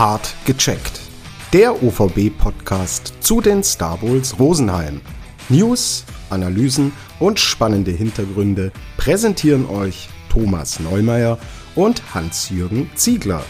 [0.00, 0.98] Hart gecheckt.
[1.52, 5.02] Der OVB-Podcast zu den Star Bowls Rosenheim.
[5.50, 11.38] News, Analysen und spannende Hintergründe präsentieren euch Thomas Neumeier
[11.74, 13.44] und Hans-Jürgen Ziegler.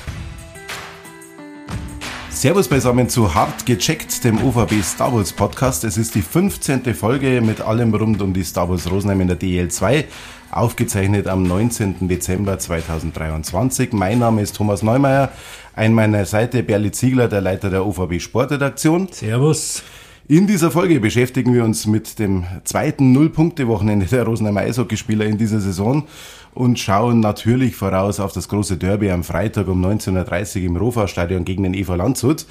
[2.31, 5.85] Servus beisammen zu Hart gecheckt, dem OVB Star Wars Podcast.
[5.85, 6.95] Es ist die 15.
[6.97, 10.05] Folge mit allem rund um die Star Wars Rosenheim in der DL2,
[10.51, 12.09] aufgezeichnet am 19.
[12.09, 13.93] Dezember 2023.
[13.93, 15.31] Mein Name ist Thomas Neumeier,
[15.75, 19.09] an meiner Seite Berli Ziegler, der Leiter der OVB Sportredaktion.
[19.13, 19.83] Servus.
[20.29, 25.61] In dieser Folge beschäftigen wir uns mit dem zweiten Null-Punkte-Wochenende der Rosenheimer Eishockeyspieler in dieser
[25.61, 26.07] Saison
[26.55, 31.45] und schauen natürlich voraus auf das große Derby am Freitag um 19.30 Uhr im Rofa-Stadion
[31.45, 32.47] gegen den EV Landshut.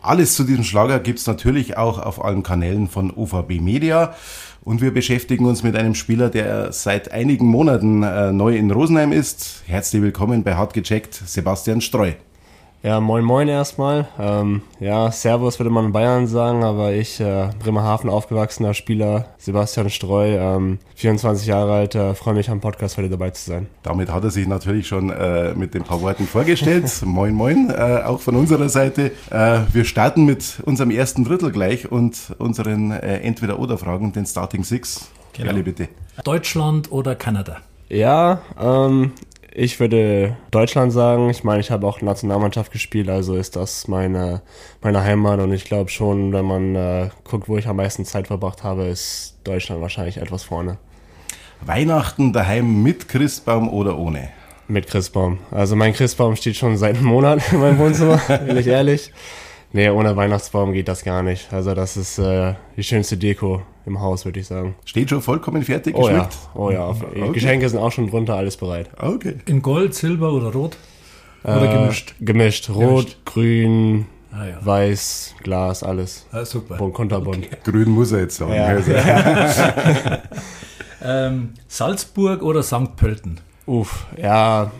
[0.00, 4.14] Alles zu diesem Schlager gibt's natürlich auch auf allen Kanälen von OVB Media.
[4.64, 9.10] Und wir beschäftigen uns mit einem Spieler, der seit einigen Monaten äh, neu in Rosenheim
[9.10, 9.64] ist.
[9.66, 12.12] Herzlich willkommen bei Hart gecheckt, Sebastian Streu.
[12.84, 14.08] Ja, moin moin erstmal.
[14.18, 19.88] Ähm, ja, Servus würde man in Bayern sagen, aber ich, äh, Bremerhaven aufgewachsener Spieler, Sebastian
[19.88, 23.68] Streu, ähm, 24 Jahre alt, äh, freue mich am Podcast heute dabei zu sein.
[23.84, 26.90] Damit hat er sich natürlich schon äh, mit den paar Worten vorgestellt.
[27.04, 29.12] moin moin, äh, auch von unserer Seite.
[29.30, 35.08] Äh, wir starten mit unserem ersten Drittel gleich und unseren äh, Entweder-Oder-Fragen, den Starting Six.
[35.34, 35.50] Genau.
[35.50, 35.88] Ehrlich bitte.
[36.24, 37.58] Deutschland oder Kanada?
[37.88, 39.12] Ja, ähm,
[39.54, 41.30] ich würde Deutschland sagen.
[41.30, 44.42] Ich meine, ich habe auch Nationalmannschaft gespielt, also ist das meine,
[44.80, 45.40] meine Heimat.
[45.40, 48.84] Und ich glaube schon, wenn man äh, guckt, wo ich am meisten Zeit verbracht habe,
[48.84, 50.78] ist Deutschland wahrscheinlich etwas vorne.
[51.60, 54.30] Weihnachten daheim mit Christbaum oder ohne?
[54.68, 55.38] Mit Christbaum.
[55.50, 58.16] Also mein Christbaum steht schon seit einem Monat in meinem Wohnzimmer,
[58.46, 59.12] bin ich ehrlich.
[59.72, 61.52] Nee, ohne Weihnachtsbaum geht das gar nicht.
[61.52, 64.74] Also das ist äh, die schönste Deko im Haus, würde ich sagen.
[64.84, 66.36] Steht schon vollkommen fertig Oh ja, geschmückt?
[66.54, 66.88] oh ja.
[66.88, 67.30] Okay.
[67.32, 68.90] Geschenke sind auch schon drunter, alles bereit.
[68.98, 69.36] Okay.
[69.46, 70.76] In Gold, Silber oder Rot?
[71.44, 72.14] Oder Äh, gemischt?
[72.20, 72.70] Gemischt.
[72.70, 73.24] Rot, Gemischt.
[73.24, 74.64] grün, Ah ja.
[74.64, 76.26] weiß, Glas, alles.
[76.32, 76.76] Ah, super.
[76.76, 77.48] Bunt, kunterbunt.
[77.64, 78.54] Grün muss er jetzt sagen.
[78.54, 78.66] Ja.
[78.66, 78.92] Also,
[81.04, 82.94] Ähm, Salzburg oder St.
[82.96, 83.40] Pölten?
[83.66, 84.70] Uff, ja,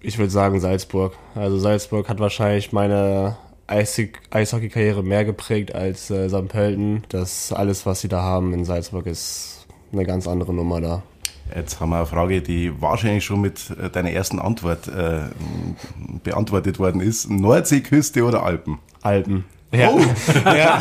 [0.00, 1.14] ich würde sagen Salzburg.
[1.36, 3.36] Also Salzburg hat wahrscheinlich meine
[3.66, 6.48] Eishockey-Karriere mehr geprägt als äh, St.
[6.48, 7.04] Pölten.
[7.08, 11.02] Das alles, was sie da haben in Salzburg, ist eine ganz andere Nummer da.
[11.54, 15.22] Jetzt haben wir eine Frage, die wahrscheinlich schon mit äh, deiner ersten Antwort äh,
[16.22, 17.30] beantwortet worden ist.
[17.30, 18.78] Nordseeküste oder Alpen?
[19.02, 19.44] Alpen.
[19.72, 19.90] Ja.
[19.90, 20.00] Oh.
[20.44, 20.80] ja,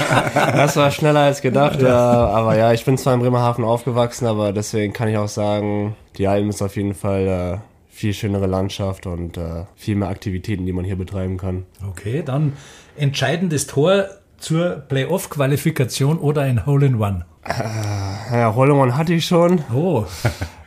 [0.53, 1.81] das war schneller als gedacht.
[1.81, 2.27] Ja.
[2.27, 6.27] Aber ja, ich bin zwar in Bremerhaven aufgewachsen, aber deswegen kann ich auch sagen, die
[6.27, 7.70] Alpen ist auf jeden Fall äh,
[8.01, 11.65] viel schönere Landschaft und äh, viel mehr Aktivitäten, die man hier betreiben kann.
[11.87, 12.53] Okay, dann
[12.97, 14.05] entscheidendes Tor
[14.39, 17.25] zur Playoff-Qualifikation oder ein Hole-in-One?
[17.47, 19.63] Ja, Holloman hatte ich schon.
[19.73, 20.05] Oh,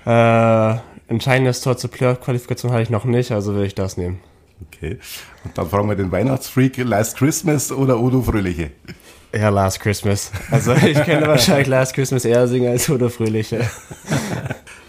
[0.06, 0.77] Äh,
[1.09, 4.21] entscheidendes Tor zur Playoff-Qualifikation hatte ich noch nicht, also will ich das nehmen.
[4.69, 4.99] Okay.
[5.45, 8.71] Und dann fragen wir den Weihnachtsfreak, Last Christmas oder Odo Fröhliche?
[9.34, 10.31] Ja, Last Christmas.
[10.51, 13.62] Also ich könnte wahrscheinlich Last Christmas eher singen als Oder Fröhliche.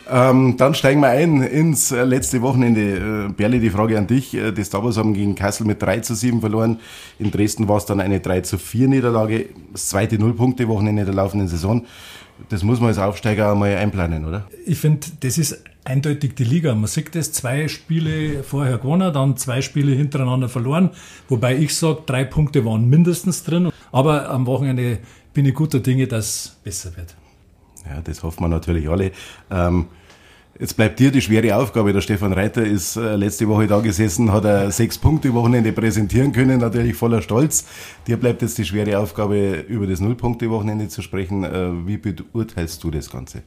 [0.09, 3.27] Ähm, dann steigen wir ein ins äh, letzte Wochenende.
[3.27, 4.33] Äh, Berli, die Frage an dich.
[4.33, 6.79] Äh, die Starbers haben gegen Kassel mit 3 zu 7 verloren.
[7.17, 9.47] In Dresden war es dann eine 3 zu 4 Niederlage.
[9.71, 11.85] Das zweite Nullpunkte-Wochenende der laufenden Saison.
[12.49, 14.45] Das muss man als Aufsteiger einmal einplanen, oder?
[14.65, 16.75] ich finde, das ist eindeutig die Liga.
[16.75, 20.89] Man sieht das, zwei Spiele vorher gewonnen, dann zwei Spiele hintereinander verloren.
[21.29, 23.71] Wobei ich sage, drei Punkte waren mindestens drin.
[23.91, 24.99] Aber am Wochenende
[25.33, 27.15] bin ich guter Dinge, dass es besser wird.
[27.89, 29.11] Ja, das hoffen wir natürlich alle.
[29.51, 29.85] Ähm,
[30.59, 31.93] jetzt bleibt dir die schwere Aufgabe.
[31.93, 36.31] Der Stefan Reiter ist äh, letzte Woche da gesessen, hat er sechs Punkte Wochenende präsentieren
[36.31, 37.65] können, natürlich voller Stolz.
[38.07, 41.43] Dir bleibt jetzt die schwere Aufgabe, über das Nullpunkte-Wochenende zu sprechen.
[41.43, 43.43] Äh, wie beurteilst du das Ganze?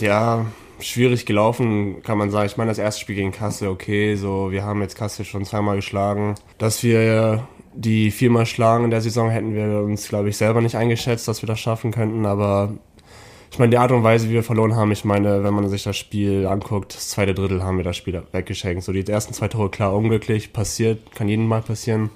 [0.00, 0.46] Ja,
[0.80, 2.46] schwierig gelaufen, kann man sagen.
[2.46, 5.76] Ich meine, das erste Spiel gegen Kassel, okay, so, wir haben jetzt Kassel schon zweimal
[5.76, 6.36] geschlagen.
[6.58, 10.76] Dass wir die viermal schlagen in der Saison, hätten wir uns, glaube ich, selber nicht
[10.76, 12.72] eingeschätzt, dass wir das schaffen könnten, aber
[13.54, 15.84] ich meine, die Art und Weise, wie wir verloren haben, ich meine, wenn man sich
[15.84, 18.82] das Spiel anguckt, das zweite Drittel haben wir das Spiel weggeschenkt.
[18.82, 22.10] So, die ersten zwei Tore, klar, unglücklich, passiert, kann jedem mal passieren.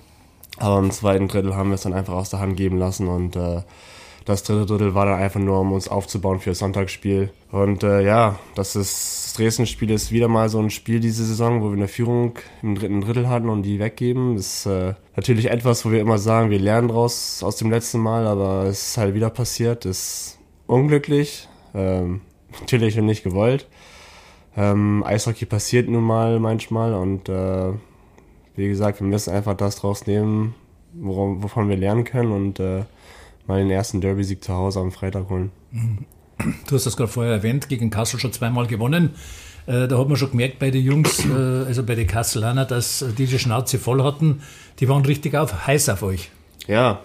[0.57, 3.37] Aber im zweiten Drittel haben wir es dann einfach aus der Hand geben lassen und
[3.37, 3.63] äh,
[4.25, 7.31] das dritte Drittel war dann einfach nur, um uns aufzubauen für das Sonntagsspiel.
[7.53, 11.63] Und äh, ja, das ist das Dresden-Spiel ist wieder mal so ein Spiel diese Saison,
[11.63, 12.33] wo wir eine Führung
[12.65, 14.35] im dritten Drittel hatten und die weggeben.
[14.35, 18.01] Das ist äh, natürlich etwas, wo wir immer sagen, wir lernen draus aus dem letzten
[18.01, 19.85] Mal, aber es ist halt wieder passiert.
[19.85, 20.38] Das
[20.69, 22.21] unglücklich, ähm,
[22.61, 23.67] natürlich und nicht gewollt.
[24.57, 27.73] Ähm, Eishockey passiert nun mal manchmal und äh,
[28.57, 30.55] wie gesagt, wir müssen einfach das draus nehmen,
[30.93, 32.85] worum, wovon wir lernen können und äh,
[33.47, 35.51] mal den ersten Derby-Sieg zu Hause am Freitag holen.
[36.67, 39.15] Du hast das gerade vorher erwähnt, gegen Kassel schon zweimal gewonnen.
[39.67, 41.33] Äh, da hat man schon gemerkt bei den Jungs, äh,
[41.67, 44.43] also bei den Kasselaner, dass die die Schnauze voll hatten.
[44.81, 46.31] Die waren richtig auf, heiß auf euch.
[46.69, 47.01] Ja,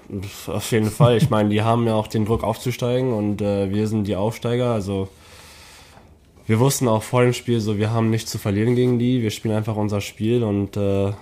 [0.47, 1.15] auf jeden Fall.
[1.15, 4.73] Ich meine, die haben ja auch den Druck aufzusteigen und äh, wir sind die Aufsteiger.
[4.73, 5.07] Also
[6.45, 9.21] wir wussten auch vor dem Spiel so, wir haben nichts zu verlieren gegen die.
[9.21, 11.13] Wir spielen einfach unser Spiel und äh,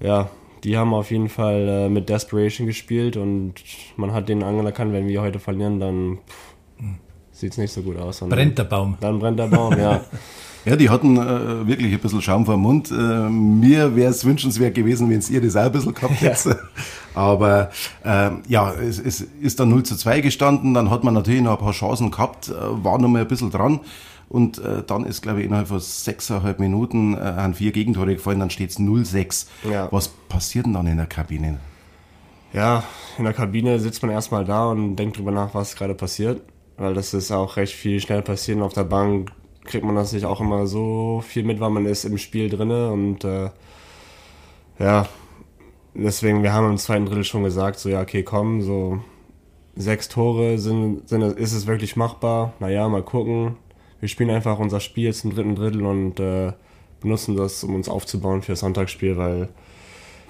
[0.00, 0.30] ja,
[0.64, 3.54] die haben auf jeden Fall äh, mit Desperation gespielt und
[3.96, 6.18] man hat denen anerkannt, wenn wir heute verlieren, dann
[7.32, 8.22] sieht es nicht so gut aus.
[8.22, 8.96] Und brennt der Baum.
[9.00, 10.04] Dann brennt der Baum, ja.
[10.66, 12.90] Ja, die hatten äh, wirklich ein bisschen Schaum vor dem Mund.
[12.90, 16.48] Äh, mir wäre es wünschenswert gewesen, wenn es ihr das auch ein bisschen gehabt hätte.
[16.50, 16.56] Ja.
[17.14, 17.70] Aber
[18.04, 21.52] äh, ja, es, es ist dann 0 zu 2 gestanden, dann hat man natürlich noch
[21.52, 22.52] ein paar Chancen gehabt, äh,
[22.84, 23.78] war noch mal ein bisschen dran.
[24.28, 28.40] Und äh, dann ist, glaube ich, innerhalb von sechseinhalb Minuten äh, an vier Gegentore gefallen,
[28.40, 29.46] dann steht es 0-6.
[29.70, 29.86] Ja.
[29.92, 31.58] Was passiert denn dann in der Kabine?
[32.52, 32.82] Ja,
[33.18, 36.42] in der Kabine sitzt man erstmal da und denkt drüber nach, was gerade passiert.
[36.76, 38.60] Weil das ist auch recht viel schnell passiert.
[38.60, 39.30] Auf der Bank
[39.66, 42.90] kriegt man das nicht auch immer so viel mit, weil man ist im Spiel drinne
[42.90, 43.50] und äh,
[44.78, 45.06] ja,
[45.94, 49.00] deswegen, wir haben im zweiten Drittel schon gesagt, so ja, okay, komm, so
[49.74, 52.54] sechs Tore sind, sind ist es wirklich machbar?
[52.60, 53.56] Naja, mal gucken
[54.00, 56.52] wir spielen einfach unser Spiel jetzt im dritten Drittel und äh,
[57.00, 59.48] benutzen das, um uns aufzubauen für das Sonntagsspiel, weil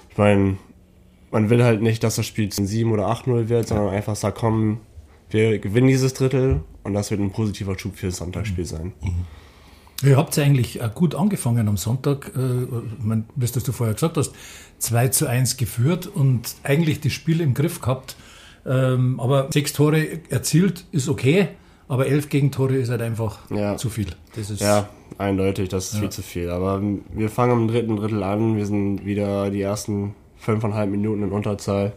[0.09, 0.57] ich meine,
[1.31, 4.79] man will halt nicht, dass das Spiel 7 oder 8-0 wird, sondern einfach sagt, komm,
[5.29, 8.69] wir gewinnen dieses Drittel und das wird ein positiver Schub für das Sonntagsspiel mhm.
[8.69, 8.93] sein.
[9.01, 9.25] Mhm.
[10.03, 14.31] Ihr habt eigentlich gut angefangen am Sonntag, äh, wie du vorher gesagt hast,
[14.77, 18.15] 2 zu 1 geführt und eigentlich das Spiel im Griff gehabt.
[18.65, 21.49] Ähm, aber sechs Tore erzielt ist okay.
[21.87, 23.77] Aber elf Gegentore ist halt einfach ja.
[23.77, 24.07] zu viel.
[24.57, 25.99] ja, eindeutig, das ist ja.
[26.01, 26.49] viel zu viel.
[26.49, 26.81] Aber
[27.13, 28.57] wir fangen im dritten Drittel an.
[28.57, 31.93] Wir sind wieder die ersten fünfeinhalb Minuten in Unterzahl.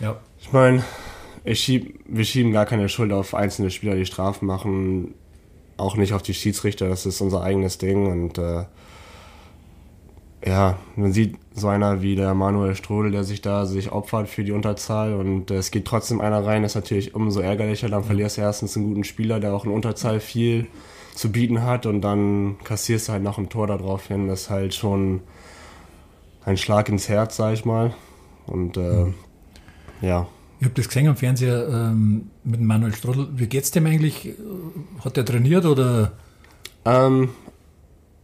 [0.00, 0.16] Ja.
[0.40, 0.82] Ich meine,
[1.44, 5.14] ich schieb, wir schieben gar keine Schuld auf einzelne Spieler, die Strafen machen.
[5.76, 6.88] Auch nicht auf die Schiedsrichter.
[6.88, 8.06] Das ist unser eigenes Ding.
[8.06, 8.64] Und äh,
[10.44, 14.44] ja, man sieht so einer wie der Manuel Strodel, der sich da sich opfert für
[14.44, 17.88] die Unterzahl und äh, es geht trotzdem einer rein, das ist natürlich umso ärgerlicher.
[17.88, 20.66] Dann verlierst du erstens einen guten Spieler, der auch in Unterzahl viel
[21.14, 24.28] zu bieten hat und dann kassierst du halt noch ein Tor darauf hin.
[24.28, 25.20] Das ist halt schon
[26.44, 27.94] ein Schlag ins Herz, sag ich mal.
[28.46, 29.14] Und äh, mhm.
[30.00, 30.26] ja.
[30.60, 33.28] Ich habe das gesehen am Fernseher ähm, mit Manuel Strodel.
[33.34, 34.34] Wie geht's dem eigentlich?
[35.02, 36.12] Hat er trainiert oder?
[36.84, 37.30] Ähm,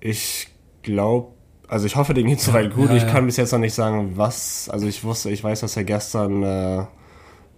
[0.00, 0.48] ich
[0.82, 1.32] glaube,
[1.66, 2.90] also ich hoffe, dem geht soweit gut.
[2.90, 4.68] Ja, ich kann bis jetzt noch nicht sagen, was.
[4.68, 6.84] Also ich wusste, ich weiß, dass er gestern äh,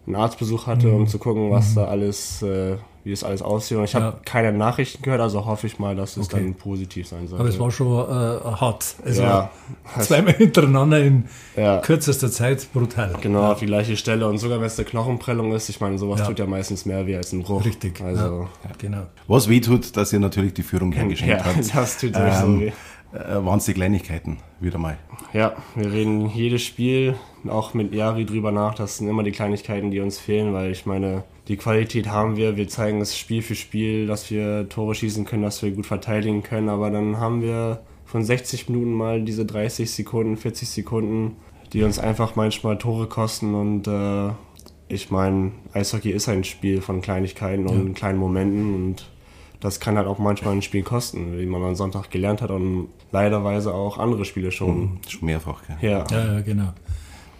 [0.06, 0.94] einen Arztbesuch hatte, mhm.
[0.94, 1.74] um zu gucken, was mhm.
[1.74, 2.76] da alles, äh,
[3.08, 3.78] wie es alles aussieht.
[3.78, 4.14] Und ich habe ja.
[4.24, 6.42] keine Nachrichten gehört, also hoffe ich mal, dass es okay.
[6.42, 7.40] dann positiv sein soll.
[7.40, 8.94] Aber es war schon äh, hart.
[9.04, 9.50] Also ja.
[9.98, 11.24] zweimal hintereinander in
[11.56, 11.78] ja.
[11.78, 13.14] kürzester Zeit brutal.
[13.20, 14.28] Genau, auf die gleiche Stelle.
[14.28, 17.16] Und sogar wenn es eine Knochenprellung ist, ich meine, sowas tut ja meistens mehr weh
[17.16, 17.64] als ein Bruch.
[17.64, 18.00] Richtig.
[18.02, 19.06] Also, genau.
[19.26, 21.66] Was weh tut, dass ihr natürlich die Führung hergeschenkt habt.
[21.66, 22.72] Ja, das tut ähm, so weh
[23.12, 24.98] äh, waren es die Kleinigkeiten wieder mal.
[25.32, 27.14] Ja, wir reden jedes Spiel
[27.48, 28.74] auch mit Yari drüber nach.
[28.74, 32.56] Das sind immer die Kleinigkeiten, die uns fehlen, weil ich meine, die Qualität haben wir.
[32.56, 36.42] Wir zeigen es Spiel für Spiel, dass wir Tore schießen können, dass wir gut verteidigen
[36.42, 36.68] können.
[36.68, 41.36] Aber dann haben wir von 60 Minuten mal diese 30 Sekunden, 40 Sekunden,
[41.72, 43.54] die uns einfach manchmal Tore kosten.
[43.54, 44.30] Und äh,
[44.88, 49.08] ich meine, Eishockey ist ein Spiel von Kleinigkeiten und kleinen Momenten und
[49.60, 52.88] das kann halt auch manchmal ein Spiel kosten, wie man am Sonntag gelernt hat und
[53.10, 54.80] leiderweise auch andere Spiele schon.
[54.80, 56.04] Mhm, schon mehrfach, ja.
[56.06, 56.06] ja.
[56.10, 56.72] Ja, genau.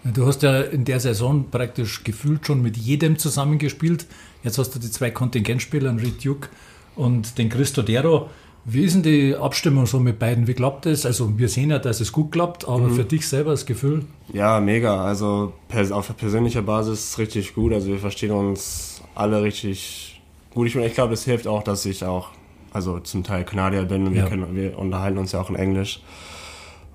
[0.03, 4.05] Du hast ja in der Saison praktisch gefühlt schon mit jedem zusammengespielt.
[4.43, 6.47] Jetzt hast du die zwei Kontingentspieler, den Reed Duke
[6.95, 8.29] und den Christo Dero.
[8.65, 10.47] Wie ist denn die Abstimmung so mit beiden?
[10.47, 11.05] Wie klappt das?
[11.05, 12.95] Also wir sehen ja, dass es gut klappt, aber mhm.
[12.95, 14.05] für dich selber das Gefühl?
[14.31, 15.03] Ja, mega.
[15.03, 15.53] Also
[15.91, 17.73] auf persönlicher Basis richtig gut.
[17.73, 20.09] Also wir verstehen uns alle richtig
[20.53, 22.29] gut, ich, ich glaube, es hilft auch, dass ich auch,
[22.71, 24.23] also zum Teil Kanadier bin und ja.
[24.23, 26.01] wir, können, wir unterhalten uns ja auch in Englisch.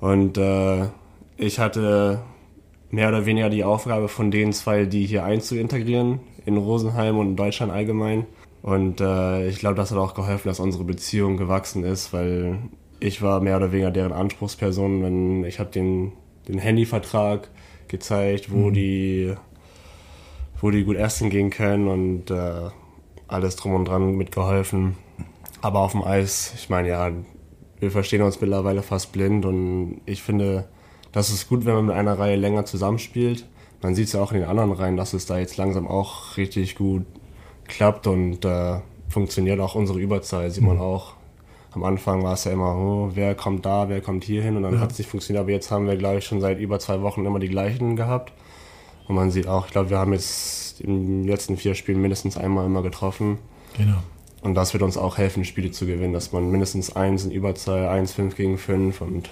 [0.00, 0.88] Und äh,
[1.37, 2.20] ich hatte
[2.94, 7.36] mehr oder weniger die Aufgabe von den zwei, die hier einzuintegrieren, in Rosenheim und in
[7.36, 8.26] Deutschland allgemein.
[8.62, 12.58] Und äh, ich glaube, das hat auch geholfen, dass unsere Beziehung gewachsen ist, weil
[13.00, 15.02] ich war mehr oder weniger deren Anspruchsperson.
[15.02, 16.12] Wenn ich habe den,
[16.48, 17.50] den Handyvertrag
[17.88, 18.72] gezeigt, wo mhm.
[18.72, 19.34] die
[20.60, 22.70] wo die gut essen gehen können und äh,
[23.28, 24.96] alles drum und dran mitgeholfen.
[25.60, 27.10] Aber auf dem Eis, ich meine, ja,
[27.80, 30.68] wir verstehen uns mittlerweile fast blind und ich finde,
[31.14, 33.47] das ist gut, wenn man mit einer Reihe länger zusammenspielt.
[33.80, 36.37] Man sieht es ja auch in den anderen Reihen, dass es da jetzt langsam auch
[36.37, 37.06] richtig gut
[37.68, 40.83] klappt und äh, funktioniert auch unsere Überzahl, sieht man mhm.
[40.83, 41.14] auch.
[41.71, 44.64] Am Anfang war es ja immer, oh, wer kommt da, wer kommt hier hin und
[44.64, 44.80] dann ja.
[44.80, 45.42] hat es nicht funktioniert.
[45.42, 48.33] Aber jetzt haben wir, glaube ich, schon seit über zwei Wochen immer die gleichen gehabt.
[49.06, 52.37] Und man sieht auch, ich glaube, wir haben jetzt in den letzten vier Spielen mindestens
[52.37, 53.38] einmal immer getroffen.
[53.76, 53.99] Genau.
[54.42, 57.88] und das wird uns auch helfen, Spiele zu gewinnen, dass man mindestens eins in Überzahl,
[57.88, 59.30] eins, fünf gegen fünf und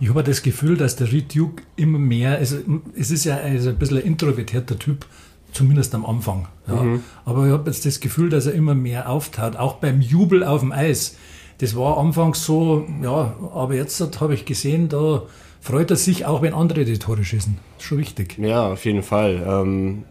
[0.00, 2.56] ich habe das Gefühl, dass der Reed Duke immer mehr, also
[2.96, 5.06] es ist ja also ein bisschen ein introvertierter Typ,
[5.52, 6.48] zumindest am Anfang.
[6.66, 6.82] Ja.
[6.82, 7.04] Mhm.
[7.26, 10.60] Aber ich habe jetzt das Gefühl, dass er immer mehr auftaut, auch beim Jubel auf
[10.60, 11.16] dem Eis.
[11.58, 15.24] Das war anfangs so, ja, aber jetzt habe ich gesehen, da
[15.60, 17.58] freut er sich auch, wenn andere die Tore schießen.
[17.76, 18.38] Das ist schon wichtig.
[18.38, 19.42] Ja, auf jeden Fall.
[19.46, 20.04] Ähm,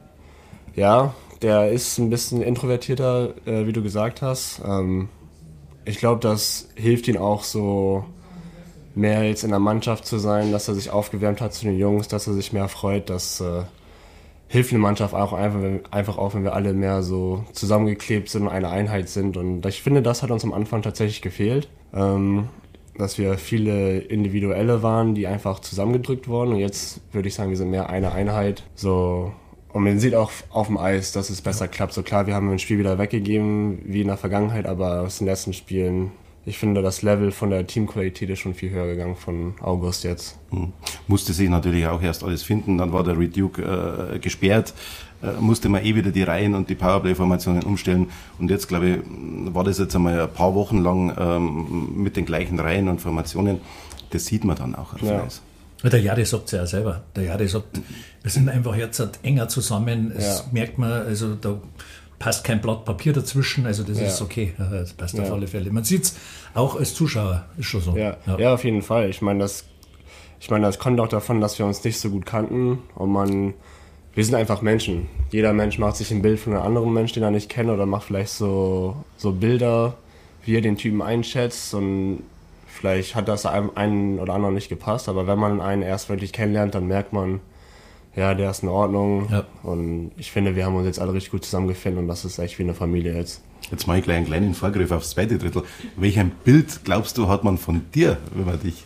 [0.76, 4.62] ja, der ist ein bisschen introvertierter, äh, wie du gesagt hast.
[4.64, 5.10] Ähm,
[5.86, 8.06] ich glaube, das hilft ihm auch so
[8.96, 12.08] mehr jetzt in der Mannschaft zu sein, dass er sich aufgewärmt hat zu den Jungs,
[12.08, 13.10] dass er sich mehr freut.
[13.10, 13.64] Das äh,
[14.48, 15.60] hilft der Mannschaft auch einfach,
[15.92, 19.38] einfach auch, wenn wir alle mehr so zusammengeklebt sind und eine Einheit sind.
[19.38, 21.70] Und ich finde, das hat uns am Anfang tatsächlich gefehlt.
[21.94, 22.50] Ähm,
[22.98, 26.54] dass wir viele Individuelle waren, die einfach zusammengedrückt wurden.
[26.54, 28.64] Und jetzt würde ich sagen, wir sind mehr eine Einheit.
[28.76, 29.32] So
[29.72, 31.94] und man sieht auch auf dem Eis, dass es besser klappt.
[31.94, 35.28] So klar, wir haben ein Spiel wieder weggegeben, wie in der Vergangenheit, aber aus den
[35.28, 36.12] letzten Spielen,
[36.50, 40.40] ich finde, das Level von der Teamqualität ist schon viel höher gegangen von August jetzt.
[40.50, 40.74] Hm.
[41.08, 42.80] Musste sich natürlich auch erst alles finden.
[42.80, 43.62] Dann war der Reduke
[44.16, 44.74] äh, gesperrt,
[45.22, 48.10] äh, musste man eh wieder die Reihen und die Powerplay-Formationen umstellen.
[48.40, 52.26] Und jetzt, glaube ich, war das jetzt einmal ein paar Wochen lang ähm, mit den
[52.26, 53.62] gleichen Reihen und Formationen.
[54.10, 55.28] Das sieht man dann auch ja.
[55.84, 57.04] Der Jari sagt es ja selber.
[57.16, 57.80] Der Jari sagt,
[58.24, 60.12] wir sind einfach jetzt enger zusammen.
[60.14, 60.46] Das ja.
[60.52, 61.62] merkt man, also da
[62.20, 63.66] passt kein Blatt Papier dazwischen.
[63.66, 64.08] Also das ja.
[64.08, 64.54] ist okay.
[64.58, 65.24] Das passt ja.
[65.24, 65.72] auf alle Fälle.
[65.72, 66.16] Man sieht es
[66.54, 67.98] auch als Zuschauer, ist schon so.
[67.98, 68.54] Ja, ja.
[68.54, 69.10] auf jeden Fall.
[69.10, 69.66] Ich meine, das,
[70.40, 73.54] ich meine, das kommt auch davon, dass wir uns nicht so gut kannten und man,
[74.14, 75.08] wir sind einfach Menschen.
[75.32, 77.86] Jeder Mensch macht sich ein Bild von einem anderen Mensch, den er nicht kennt, oder
[77.86, 79.96] macht vielleicht so, so Bilder,
[80.46, 82.24] wie er den Typen einschätzt und
[82.80, 86.32] Vielleicht hat das einem einen oder anderen nicht gepasst, aber wenn man einen erst wirklich
[86.32, 87.42] kennenlernt, dann merkt man,
[88.16, 89.28] ja, der ist in Ordnung.
[89.32, 89.46] Ja.
[89.64, 92.60] Und ich finde, wir haben uns jetzt alle richtig gut zusammengefunden und das ist echt
[92.60, 93.42] wie eine Familie jetzt.
[93.72, 95.64] Jetzt mache ich gleich einen kleinen Vorgriff aufs zweite Drittel.
[95.96, 98.84] Welch ein Bild glaubst du, hat man von dir, wenn man dich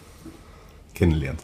[0.94, 1.40] kennenlernt?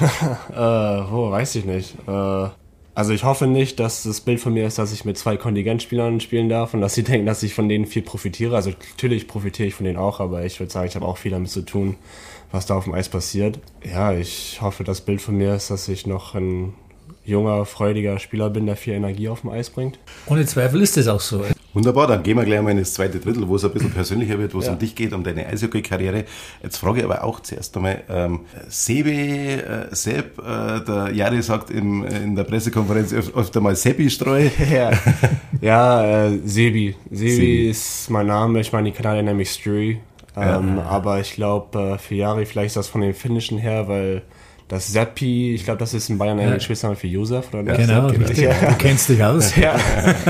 [0.50, 1.94] äh, oh, weiß ich nicht.
[2.06, 2.48] Äh,
[2.94, 6.20] also ich hoffe nicht, dass das Bild von mir ist, dass ich mit zwei Kontingentspielern
[6.20, 8.56] spielen darf und dass sie denken, dass ich von denen viel profitiere.
[8.56, 11.30] Also natürlich profitiere ich von denen auch, aber ich würde sagen, ich habe auch viel
[11.30, 11.96] damit zu tun,
[12.50, 13.60] was da auf dem Eis passiert.
[13.84, 16.72] Ja, ich hoffe, das Bild von mir ist, dass ich noch ein
[17.28, 19.98] junger, freudiger Spieler bin, der viel Energie auf dem Eis bringt.
[20.26, 21.44] Ohne Zweifel ist das auch so.
[21.74, 24.38] Wunderbar, dann gehen wir gleich mal in das zweite Drittel, wo es ein bisschen persönlicher
[24.38, 24.72] wird, wo es ja.
[24.72, 26.24] um dich geht, um deine Eishockey-Karriere.
[26.62, 31.70] Jetzt frage ich aber auch zuerst einmal, ähm, Sebi, äh, Sepp, äh, der Jari sagt
[31.70, 34.48] im, in der Pressekonferenz oft einmal Seppi-Streu.
[34.70, 34.90] Ja,
[35.60, 36.96] ja äh, Sebi.
[37.10, 37.30] Sebi.
[37.30, 39.98] Sebi ist mein Name, ich meine, die Kanadier nennen mich Strui.
[40.36, 40.82] Ähm, ja.
[40.84, 44.22] Aber ich glaube, äh, für Jari, vielleicht ist das von den Finnischen her, weil
[44.68, 47.78] das Seppi, ich glaube, das ist in Bayern ein Spitzname für Josef, oder nicht?
[47.78, 48.38] Genau, richtig.
[48.38, 48.52] Ja.
[48.52, 49.54] du kennst dich aus.
[49.58, 49.76] Ja,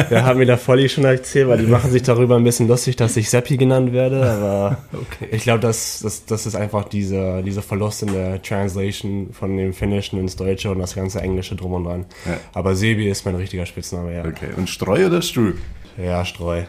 [0.08, 2.96] da haben wir da Volli schon erzählt, weil die machen sich darüber ein bisschen lustig,
[2.96, 5.28] dass ich Seppi genannt werde, aber okay.
[5.32, 9.72] ich glaube, das, das, das ist einfach dieser diese Verlust in der Translation von dem
[9.72, 12.06] Finnischen ins Deutsche und das ganze Englische drum und dran.
[12.26, 12.38] Ja.
[12.54, 14.24] Aber Sebi ist mein richtiger Spitzname, ja.
[14.24, 15.54] Okay, und Streu oder Strü?
[16.02, 16.62] Ja, Streu.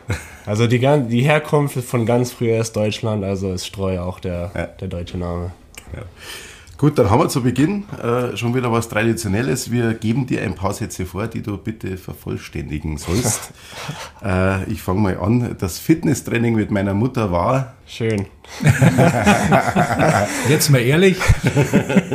[0.45, 4.65] Also die, die Herkunft von ganz früher ist Deutschland, also ist Streu auch der, ja.
[4.65, 5.51] der deutsche Name.
[5.95, 6.03] Ja.
[6.79, 9.69] Gut, dann haben wir zu Beginn äh, schon wieder was Traditionelles.
[9.69, 13.51] Wir geben dir ein paar Sätze vor, die du bitte vervollständigen sollst.
[14.23, 15.57] äh, ich fange mal an.
[15.59, 17.73] Das Fitnesstraining mit meiner Mutter war.
[17.85, 18.27] Schön.
[20.49, 21.17] Jetzt mal ehrlich.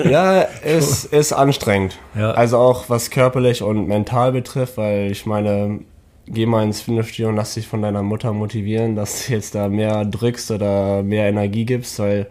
[0.02, 1.98] ja, es ist anstrengend.
[2.14, 2.30] Ja.
[2.30, 5.80] Also auch was körperlich und mental betrifft, weil ich meine,
[6.26, 9.68] geh mal ins Fitnessstudio und lass dich von deiner Mutter motivieren, dass du jetzt da
[9.68, 12.28] mehr drückst oder mehr Energie gibst, weil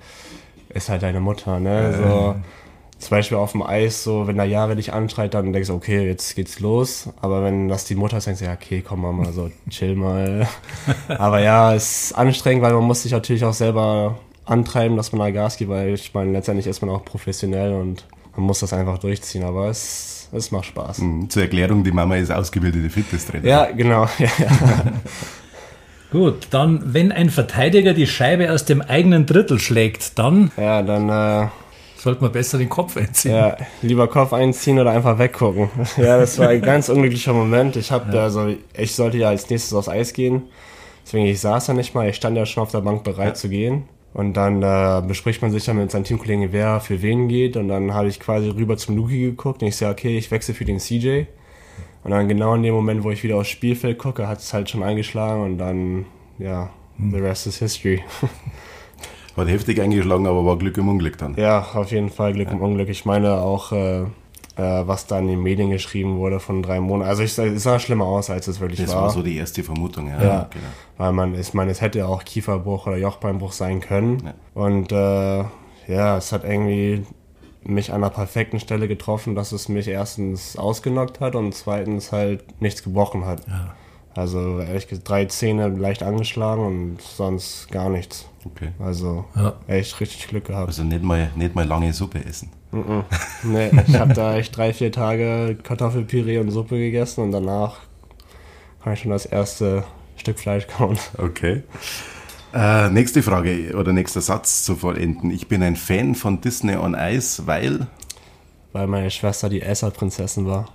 [0.73, 1.93] ist halt deine Mutter, ne?
[1.95, 2.35] So,
[2.99, 6.05] zum Beispiel auf dem Eis, so, wenn der Jahre dich anschreit, dann denkst du, okay,
[6.05, 7.09] jetzt geht's los.
[7.21, 10.47] Aber wenn das die Mutter ist, denkst du, ja, okay, komm mal, so, chill mal.
[11.09, 15.19] Aber ja, es ist anstrengend, weil man muss sich natürlich auch selber antreiben, dass man
[15.19, 18.73] da Gas gibt, weil ich meine, letztendlich ist man auch professionell und man muss das
[18.73, 20.99] einfach durchziehen, aber es, es macht Spaß.
[20.99, 23.49] Mhm, zur Erklärung, die Mama ist ausgebildete Fitnesstrainerin.
[23.49, 24.07] Ja, genau.
[24.17, 24.49] Ja, ja.
[26.13, 30.51] Gut, dann, wenn ein Verteidiger die Scheibe aus dem eigenen Drittel schlägt, dann.
[30.55, 31.09] Ja, dann.
[31.09, 31.49] Äh,
[31.97, 33.33] sollte man besser den Kopf einziehen.
[33.33, 35.69] Ja, lieber Kopf einziehen oder einfach weggucken.
[35.97, 37.75] Ja, das war ein ganz unglücklicher Moment.
[37.77, 38.23] Ich habe, ja.
[38.23, 40.43] also, ich sollte ja als nächstes aufs Eis gehen.
[41.05, 42.07] Deswegen, ich saß ja nicht mal.
[42.07, 43.33] Ich stand ja schon auf der Bank bereit ja.
[43.33, 43.83] zu gehen.
[44.13, 47.57] Und dann äh, bespricht man sich dann mit seinen Teamkollegen, wer für wen geht.
[47.57, 50.53] Und dann habe ich quasi rüber zum Luki geguckt und ich sage, okay, ich wechsle
[50.53, 51.23] für den CJ.
[52.03, 54.69] Und dann genau in dem Moment, wo ich wieder aufs Spielfeld gucke, hat es halt
[54.69, 56.05] schon eingeschlagen und dann,
[56.37, 58.03] ja, the rest is history.
[59.35, 61.35] Hat heftig eingeschlagen, aber war Glück im Unglück dann.
[61.37, 62.53] Ja, auf jeden Fall Glück ja.
[62.53, 62.87] im Unglück.
[62.89, 64.05] Ich meine auch, äh, äh,
[64.57, 67.09] was da in den Medien geschrieben wurde von drei Monaten.
[67.09, 69.03] Also ich, es sah schlimmer aus, als es wirklich Das war.
[69.03, 70.21] war so die erste Vermutung, ja.
[70.21, 70.65] Ja, Genau.
[70.97, 74.21] weil man, ich meine, es hätte auch Kieferbruch oder Jochbeinbruch sein können.
[74.23, 74.33] Ja.
[74.53, 75.43] Und äh,
[75.87, 77.03] ja, es hat irgendwie
[77.65, 82.43] mich an der perfekten Stelle getroffen, dass es mich erstens ausgenockt hat und zweitens halt
[82.61, 83.41] nichts gebrochen hat.
[83.47, 83.73] Ja.
[84.15, 88.27] Also ehrlich gesagt, drei Zähne leicht angeschlagen und sonst gar nichts.
[88.45, 88.69] Okay.
[88.79, 89.53] Also Ja.
[89.67, 90.67] echt richtig Glück gehabt.
[90.67, 92.49] Also nicht mal, nicht mal lange Suppe essen.
[93.43, 97.77] Nee, ich habe da echt drei, vier Tage Kartoffelpüree und Suppe gegessen und danach
[98.83, 99.83] kann ich schon das erste
[100.17, 100.97] Stück Fleisch kauen.
[101.17, 101.63] Okay.
[102.53, 105.31] Äh, nächste Frage oder nächster Satz zu vollenden.
[105.31, 107.87] Ich bin ein Fan von Disney on Ice, weil.
[108.73, 110.69] Weil meine Schwester die Elsa-Prinzessin war.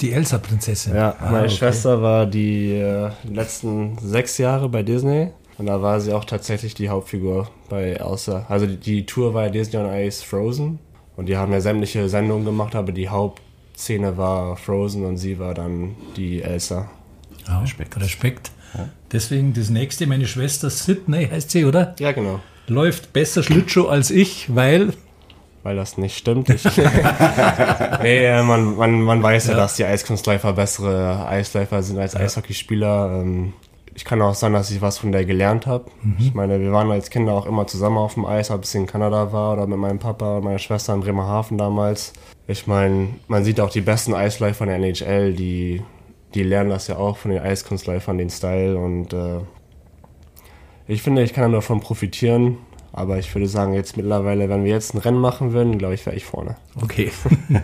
[0.00, 0.94] Die Elsa-Prinzessin.
[0.94, 1.56] Ja, Ah, meine okay.
[1.56, 5.28] Schwester war die äh, letzten sechs Jahre bei Disney
[5.58, 8.44] und da war sie auch tatsächlich die Hauptfigur bei Elsa.
[8.48, 10.80] Also die, die Tour war Disney on Ice Frozen
[11.16, 15.54] und die haben ja sämtliche Sendungen gemacht, aber die Hauptszene war Frozen und sie war
[15.54, 16.90] dann die Elsa.
[17.46, 17.96] Ja, Respekt.
[18.00, 18.50] Respekt.
[19.12, 21.94] Deswegen das nächste, meine Schwester Sydney heißt sie, oder?
[21.98, 22.40] Ja, genau.
[22.68, 24.92] Läuft besser Schlittschuh als ich, weil.
[25.62, 26.48] Weil das nicht stimmt.
[26.48, 26.64] Ich,
[28.02, 29.58] nee, äh, man, man, man weiß ja, Ja.
[29.58, 33.20] dass die Eiskunstläufer bessere Eisläufer sind als Eishockeyspieler.
[33.22, 33.52] Ähm,
[33.94, 35.90] ich kann auch sagen, dass ich was von der gelernt habe.
[36.18, 38.86] Ich meine, wir waren als Kinder auch immer zusammen auf dem Eis, ob es in
[38.86, 42.12] Kanada war oder mit meinem Papa und meiner Schwester in Bremerhaven damals.
[42.46, 45.82] Ich meine, man sieht auch die besten Eisläufer in der NHL, die,
[46.34, 48.78] die lernen das ja auch von den Eiskunstläufern, den Style.
[48.78, 49.40] Und äh,
[50.86, 52.58] ich finde, ich kann davon profitieren.
[52.92, 56.04] Aber ich würde sagen, jetzt mittlerweile, wenn wir jetzt ein Rennen machen würden, glaube ich,
[56.06, 56.56] wäre ich vorne.
[56.80, 57.12] Okay.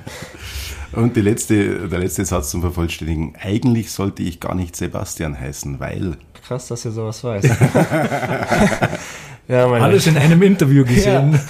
[0.92, 3.34] Und die letzte, der letzte Satz zum Vervollständigen.
[3.40, 6.16] Eigentlich sollte ich gar nicht Sebastian heißen, weil.
[6.46, 7.44] Krass, dass ihr sowas weiß.
[9.48, 11.40] ja, meine, Alles in einem Interview gesehen.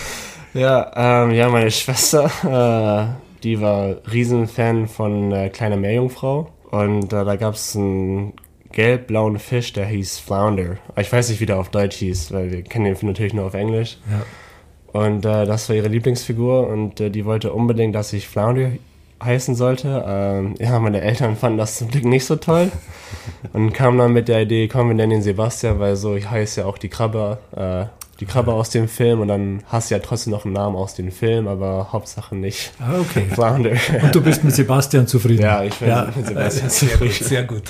[0.54, 6.50] ja, ähm, ja, meine Schwester, äh, die war Riesenfan von äh, Kleine Meerjungfrau.
[6.70, 8.35] Und äh, da gab es einen
[8.73, 10.76] gelb-blauen Fisch, der hieß Flounder.
[10.96, 13.55] Ich weiß nicht, wie der auf Deutsch hieß, weil wir kennen den natürlich nur auf
[13.55, 13.98] Englisch.
[14.11, 15.00] Ja.
[15.00, 18.72] Und äh, das war ihre Lieblingsfigur und äh, die wollte unbedingt, dass ich Flounder
[19.22, 20.05] heißen sollte.
[20.07, 22.70] Ähm, ja, meine Eltern fanden das zum Glück nicht so toll
[23.52, 26.61] und kamen dann mit der Idee, komm, wir nennen ihn Sebastian, weil so ich heiße
[26.61, 27.87] ja auch die Krabbe, äh,
[28.20, 30.94] die Krabbe aus dem Film und dann hast du ja trotzdem noch einen Namen aus
[30.94, 33.26] dem Film, aber Hauptsache nicht Ah, okay.
[33.33, 33.72] Flounder.
[34.02, 35.42] Und du bist mit Sebastian zufrieden.
[35.42, 37.29] Ja, ich bin mit Sebastian sehr gut, zufrieden.
[37.29, 37.62] sehr gut.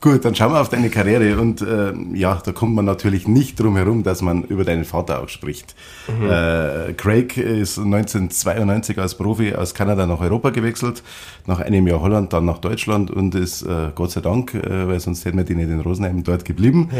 [0.00, 3.58] Gut, dann schauen wir auf deine Karriere und äh, ja, da kommt man natürlich nicht
[3.58, 5.74] drum herum, dass man über deinen Vater auch spricht.
[6.08, 11.02] Äh, Craig ist 1992 als Profi aus Kanada nach Europa gewechselt,
[11.46, 15.00] nach einem Jahr Holland, dann nach Deutschland und ist äh, Gott sei Dank, äh, weil
[15.00, 16.90] sonst hätten wir die nicht in Rosenheim dort geblieben.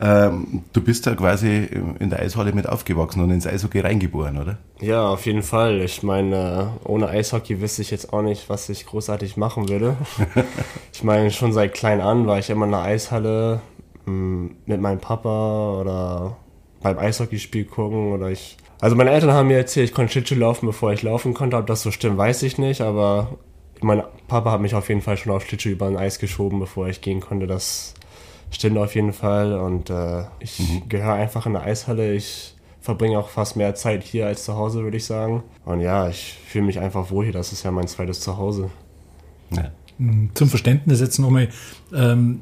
[0.00, 1.68] Ähm, du bist ja quasi
[2.00, 4.58] in der Eishalle mit aufgewachsen und ins Eishockey reingeboren, oder?
[4.80, 5.80] Ja, auf jeden Fall.
[5.80, 9.96] Ich meine, äh, ohne Eishockey wüsste ich jetzt auch nicht, was ich großartig machen würde.
[10.92, 13.60] ich meine, schon seit klein an war ich immer in der Eishalle
[14.06, 16.36] mh, mit meinem Papa oder
[16.82, 18.56] beim Eishockeyspiel gucken oder ich.
[18.80, 21.56] Also meine Eltern haben mir erzählt, ich konnte Schlittschuh laufen, bevor ich laufen konnte.
[21.56, 23.38] Ob das so stimmt, weiß ich nicht, aber
[23.80, 26.88] mein Papa hat mich auf jeden Fall schon auf Schlittschuh über ein Eis geschoben, bevor
[26.88, 27.46] ich gehen konnte.
[27.46, 27.94] Das
[28.50, 32.12] stimmt auf jeden Fall und äh, ich gehöre einfach in der Eishalle.
[32.12, 35.44] Ich verbringe auch fast mehr Zeit hier als zu Hause, würde ich sagen.
[35.64, 37.32] Und ja, ich fühle mich einfach wohl hier.
[37.32, 38.70] Das ist ja mein zweites Zuhause.
[39.50, 39.70] Ja.
[40.34, 41.48] Zum Verständnis jetzt nochmal,
[41.94, 42.40] ähm,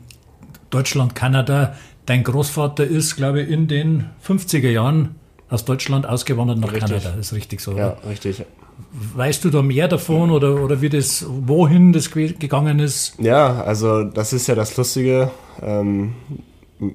[0.70, 1.75] Deutschland, Kanada,
[2.07, 5.16] dein Großvater ist, glaube ich, in den 50er Jahren
[5.49, 6.90] aus Deutschland ausgewandert nach Richtig.
[6.90, 7.11] Kanada.
[7.16, 7.77] Das ist richtig so.
[7.77, 8.11] Ja, Oder?
[8.11, 8.44] richtig.
[9.14, 13.14] Weißt du da mehr davon oder, oder wie das, wohin das ge- gegangen ist?
[13.18, 15.31] Ja, also das ist ja das Lustige.
[15.61, 16.14] Ähm,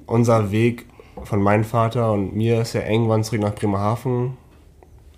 [0.06, 0.86] unser Weg
[1.24, 4.36] von meinem Vater und mir ist ja irgendwann zurück nach Bremerhaven.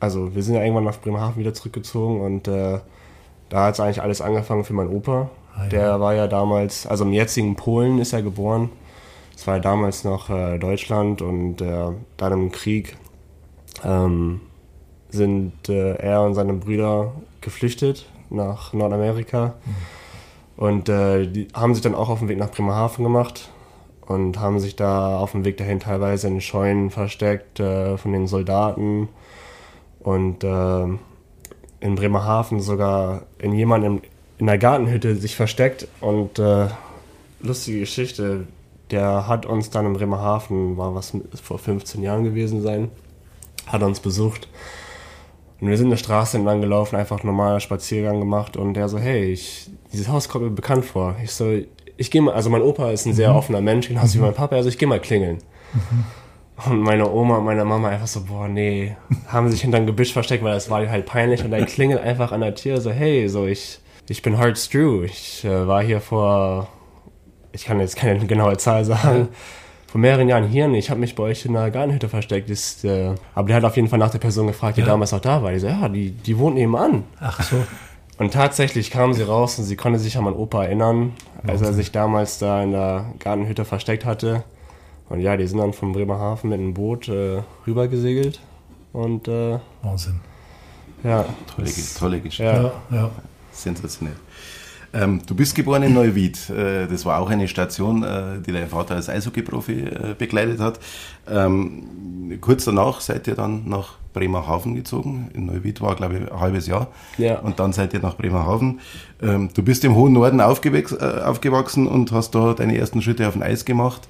[0.01, 2.79] Also wir sind ja irgendwann nach Bremerhaven wieder zurückgezogen und äh,
[3.49, 5.31] da hat es eigentlich alles angefangen für meinen Opa.
[5.59, 5.69] Ah, ja.
[5.69, 8.71] Der war ja damals, also im jetzigen Polen ist er geboren.
[9.33, 12.97] Das war ja damals noch äh, Deutschland und äh, dann im Krieg
[13.85, 14.41] ähm,
[15.11, 19.55] sind äh, er und seine Brüder geflüchtet nach Nordamerika.
[20.57, 23.51] Und äh, die haben sich dann auch auf den Weg nach Bremerhaven gemacht
[24.07, 28.27] und haben sich da auf dem Weg dahin teilweise in Scheunen versteckt äh, von den
[28.27, 29.09] Soldaten.
[30.01, 30.85] Und äh,
[31.81, 34.01] in Bremerhaven sogar in jemandem
[34.39, 35.89] in der Gartenhütte sich versteckt.
[36.01, 36.69] Und äh,
[37.41, 38.47] lustige Geschichte,
[38.91, 42.91] der hat uns dann in Bremerhaven, war was vor 15 Jahren gewesen sein,
[43.67, 44.49] hat uns besucht.
[45.61, 49.25] Und wir sind eine Straße entlang gelaufen, einfach normaler Spaziergang gemacht und der so, hey,
[49.33, 51.17] ich, dieses Haus kommt mir bekannt vor.
[51.23, 51.53] Ich so,
[51.97, 54.55] ich gehe mal, also mein Opa ist ein sehr offener Mensch, genauso wie mein Papa,
[54.55, 55.39] also ich gehe mal klingeln.
[56.67, 58.97] Und meine Oma und meine Mama einfach so, boah, nee,
[59.29, 61.45] haben sich hinterm Gebüsch versteckt, weil das war halt peinlich.
[61.45, 65.03] Und dann klingelt einfach an der Tür so, hey, so ich, ich bin Hart Strew.
[65.05, 66.69] Ich äh, war hier vor,
[67.53, 69.29] ich kann jetzt keine genaue Zahl sagen,
[69.87, 72.51] vor mehreren Jahren hier und ich habe mich bei euch in der Gartenhütte versteckt.
[72.51, 74.87] Ist, äh, aber der hat auf jeden Fall nach der Person gefragt, die Ja.
[74.89, 75.53] damals auch da war.
[75.53, 77.05] Die so, ja, die, die wohnt nebenan.
[77.21, 77.57] Ach so.
[78.19, 81.13] Und tatsächlich kam sie raus und sie konnte sich an meinen Opa erinnern,
[81.47, 84.43] als er sich damals da in der Gartenhütte versteckt hatte.
[85.09, 88.41] Und ja, die sind dann vom Bremerhaven mit einem Boot äh, rübergesegelt.
[88.93, 90.21] Und äh, Wahnsinn.
[91.05, 92.43] ja, Tolle, tolle Geschichte.
[92.45, 92.63] Ja.
[92.63, 93.11] Ja, ja.
[93.63, 94.17] Sensationell.
[94.93, 96.49] Ähm, du bist geboren in Neuwied.
[96.51, 100.81] Äh, das war auch eine Station, äh, die dein Vater als Eishockey-Profi äh, begleitet hat.
[101.31, 105.31] Ähm, kurz danach seid ihr dann nach Bremerhaven gezogen.
[105.35, 106.89] In Neuwied war, glaube ich, ein halbes Jahr.
[107.19, 107.39] Ja.
[107.41, 108.81] Und dann seid ihr nach Bremerhaven.
[109.21, 113.35] Ähm, du bist im hohen Norden äh, aufgewachsen und hast da deine ersten Schritte auf
[113.35, 114.09] dem Eis gemacht.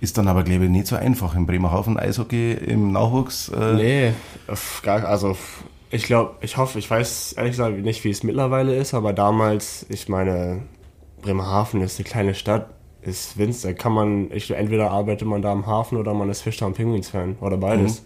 [0.00, 3.48] Ist dann aber, glaube ich, nicht so einfach in Bremerhaven Eishockey im Nachwuchs.
[3.48, 4.12] Äh, Nee,
[4.86, 5.36] also
[5.94, 9.86] ich glaube, ich hoffe, ich weiß ehrlich gesagt nicht, wie es mittlerweile ist, aber damals,
[9.88, 10.62] ich meine,
[11.22, 13.62] Bremerhaven ist eine kleine Stadt, ist winzig.
[13.62, 17.36] Da kann man, ich, entweder arbeitet man da am Hafen oder man ist Fischtown Penguins-Fan
[17.40, 18.04] oder beides.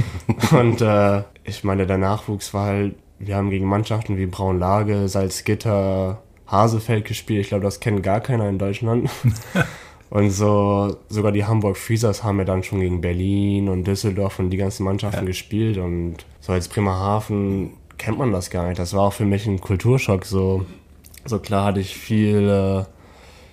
[0.52, 6.22] Und äh, ich meine, der Nachwuchs war halt, wir haben gegen Mannschaften wie Braunlage, Salzgitter,
[6.46, 7.40] Hasefeld gespielt.
[7.40, 9.08] Ich glaube, das kennt gar keiner in Deutschland.
[10.10, 14.50] Und so, sogar die Hamburg Freezers haben ja dann schon gegen Berlin und Düsseldorf und
[14.50, 15.78] die ganzen Mannschaften gespielt.
[15.78, 18.80] Und so als Bremerhaven kennt man das gar nicht.
[18.80, 20.24] Das war auch für mich ein Kulturschock.
[20.24, 20.66] So,
[21.24, 22.84] so klar hatte ich viel, äh,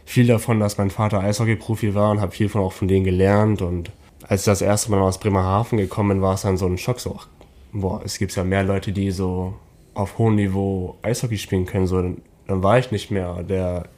[0.04, 3.62] viel davon, dass mein Vater Eishockey-Profi war und habe viel von, auch von denen gelernt.
[3.62, 3.92] Und
[4.28, 7.00] als ich das erste Mal aus Bremerhaven gekommen bin, war es dann so ein Schock.
[7.00, 7.20] So,
[7.72, 9.54] boah, es gibt ja mehr Leute, die so
[9.94, 11.86] auf hohem Niveau Eishockey spielen können.
[11.86, 13.90] So, dann, dann war ich nicht mehr der,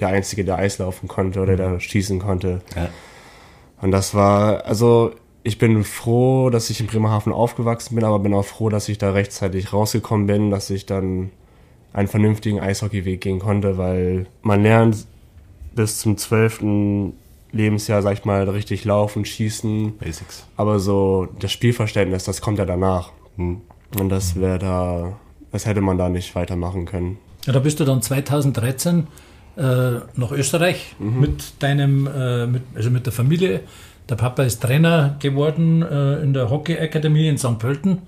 [0.00, 2.62] der Einzige, der Eis laufen konnte oder der schießen konnte.
[2.74, 2.88] Ja.
[3.80, 5.12] Und das war, also
[5.48, 8.98] ich bin froh, dass ich in Bremerhaven aufgewachsen bin, aber bin auch froh, dass ich
[8.98, 11.30] da rechtzeitig rausgekommen bin, dass ich dann
[11.94, 15.06] einen vernünftigen Eishockeyweg gehen konnte, weil man lernt
[15.74, 17.14] bis zum zwölften
[17.50, 20.46] Lebensjahr, sag ich mal, richtig laufen, schießen, Basics.
[20.58, 23.12] aber so das Spielverständnis, das kommt ja danach.
[23.36, 23.62] Hm.
[23.98, 25.18] Und das wäre da,
[25.50, 27.16] das hätte man da nicht weitermachen können.
[27.46, 29.06] Ja, da bist du dann 2013
[29.56, 29.62] äh,
[30.14, 33.62] nach Österreich mit deinem, äh, mit, also mit der Familie.
[34.08, 37.58] Der Papa ist Trainer geworden äh, in der Hockey Akademie in St.
[37.58, 37.98] Pölten.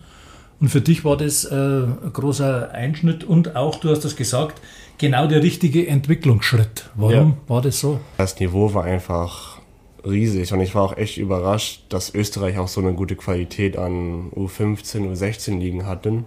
[0.60, 4.60] Und für dich war das äh, ein großer Einschnitt und auch, du hast das gesagt,
[4.98, 6.90] genau der richtige Entwicklungsschritt.
[6.94, 7.36] Warum Ja.
[7.48, 8.00] war das so?
[8.18, 9.58] Das Niveau war einfach
[10.06, 14.30] riesig und ich war auch echt überrascht, dass Österreich auch so eine gute Qualität an
[14.32, 16.24] U15, U16 Ligen hatte.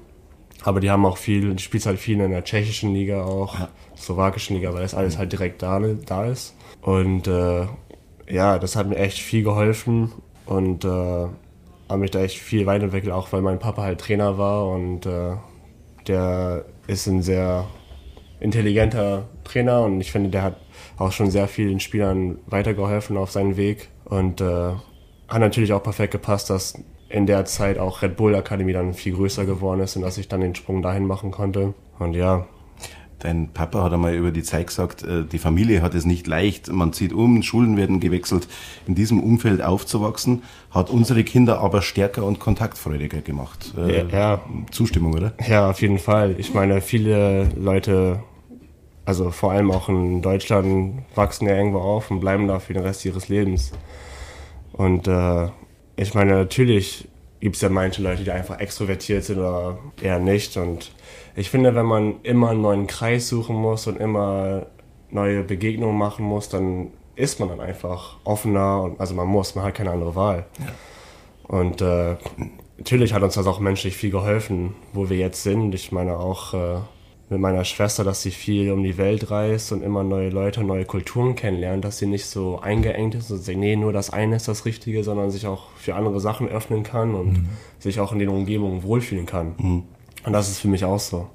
[0.63, 3.55] Aber die haben auch viel, die spielt halt viel in der tschechischen Liga auch,
[3.97, 6.55] slowakischen Liga, weil das alles halt direkt da, da ist.
[6.81, 7.65] Und äh,
[8.27, 10.11] ja, das hat mir echt viel geholfen
[10.45, 14.67] und äh, habe mich da echt viel weiterentwickelt, auch weil mein Papa halt Trainer war
[14.67, 15.35] und äh,
[16.07, 17.67] der ist ein sehr
[18.39, 20.57] intelligenter Trainer und ich finde, der hat
[20.97, 24.71] auch schon sehr vielen Spielern weitergeholfen auf seinen Weg und äh,
[25.27, 26.75] hat natürlich auch perfekt gepasst, dass
[27.09, 30.27] in der Zeit auch Red Bull Akademie dann viel größer geworden ist und dass ich
[30.27, 31.73] dann den Sprung dahin machen konnte.
[31.99, 32.47] Und ja,
[33.23, 36.69] Dein Papa hat einmal über die Zeit gesagt, äh, die Familie hat es nicht leicht,
[36.69, 38.49] man zieht um, Schulen werden gewechselt.
[38.85, 43.73] In diesem Umfeld aufzuwachsen, hat unsere Kinder aber stärker und kontaktfreudiger gemacht.
[43.77, 44.41] Äh, Ja, ja.
[44.71, 45.33] Zustimmung, oder?
[45.47, 46.35] Ja, auf jeden Fall.
[46.37, 48.21] Ich meine, viele Leute,
[49.05, 52.83] also vor allem auch in Deutschland, wachsen ja irgendwo auf und bleiben da für den
[52.83, 53.71] Rest ihres Lebens.
[54.73, 55.47] Und äh,
[55.95, 57.07] ich meine, natürlich
[57.39, 60.57] gibt es ja manche Leute, die einfach extrovertiert sind oder eher nicht.
[60.57, 60.91] Und
[61.35, 64.67] ich finde, wenn man immer einen neuen Kreis suchen muss und immer
[65.09, 68.81] neue Begegnungen machen muss, dann ist man dann einfach offener.
[68.81, 70.45] Und, also man muss, man hat keine andere Wahl.
[71.47, 72.15] Und äh,
[72.77, 75.73] natürlich hat uns das auch menschlich viel geholfen, wo wir jetzt sind.
[75.75, 76.79] Ich meine auch äh,
[77.29, 80.85] mit meiner Schwester, dass sie viel um die Welt reist und immer neue Leute, neue
[80.85, 84.47] Kulturen kennenlernt, dass sie nicht so eingeengt ist und sagt, nee, nur das eine ist
[84.47, 87.47] das Richtige, sondern sich auch für andere Sachen öffnen kann und
[87.79, 89.83] sich auch in den Umgebungen wohlfühlen kann.
[90.25, 91.29] Und das ist für mich auch so.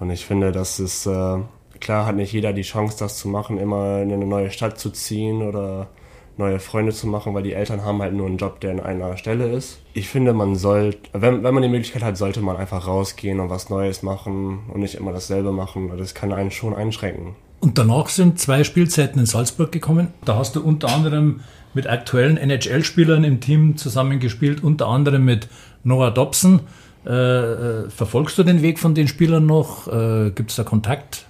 [0.00, 1.38] Und ich finde, das ist, äh,
[1.80, 4.90] klar hat nicht jeder die Chance, das zu machen, immer in eine neue Stadt zu
[4.90, 5.88] ziehen oder
[6.36, 9.16] neue Freunde zu machen, weil die Eltern haben halt nur einen Job, der in einer
[9.16, 9.80] Stelle ist.
[9.92, 13.50] Ich finde, man sollte, wenn, wenn man die Möglichkeit hat, sollte man einfach rausgehen und
[13.50, 15.90] was Neues machen und nicht immer dasselbe machen.
[15.98, 17.34] Das kann einen schon einschränken.
[17.60, 20.14] Und danach sind zwei Spielzeiten in Salzburg gekommen.
[20.24, 21.40] Da hast du unter anderem
[21.74, 25.48] mit aktuellen NHL-Spielern im Team zusammengespielt, unter anderem mit
[25.82, 26.60] Noah Dobson.
[27.08, 29.88] Äh, äh, verfolgst du den Weg von den Spielern noch?
[29.88, 31.26] Äh, Gibt es da Kontakt?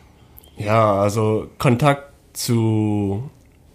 [0.56, 3.30] Ja, also Kontakt zu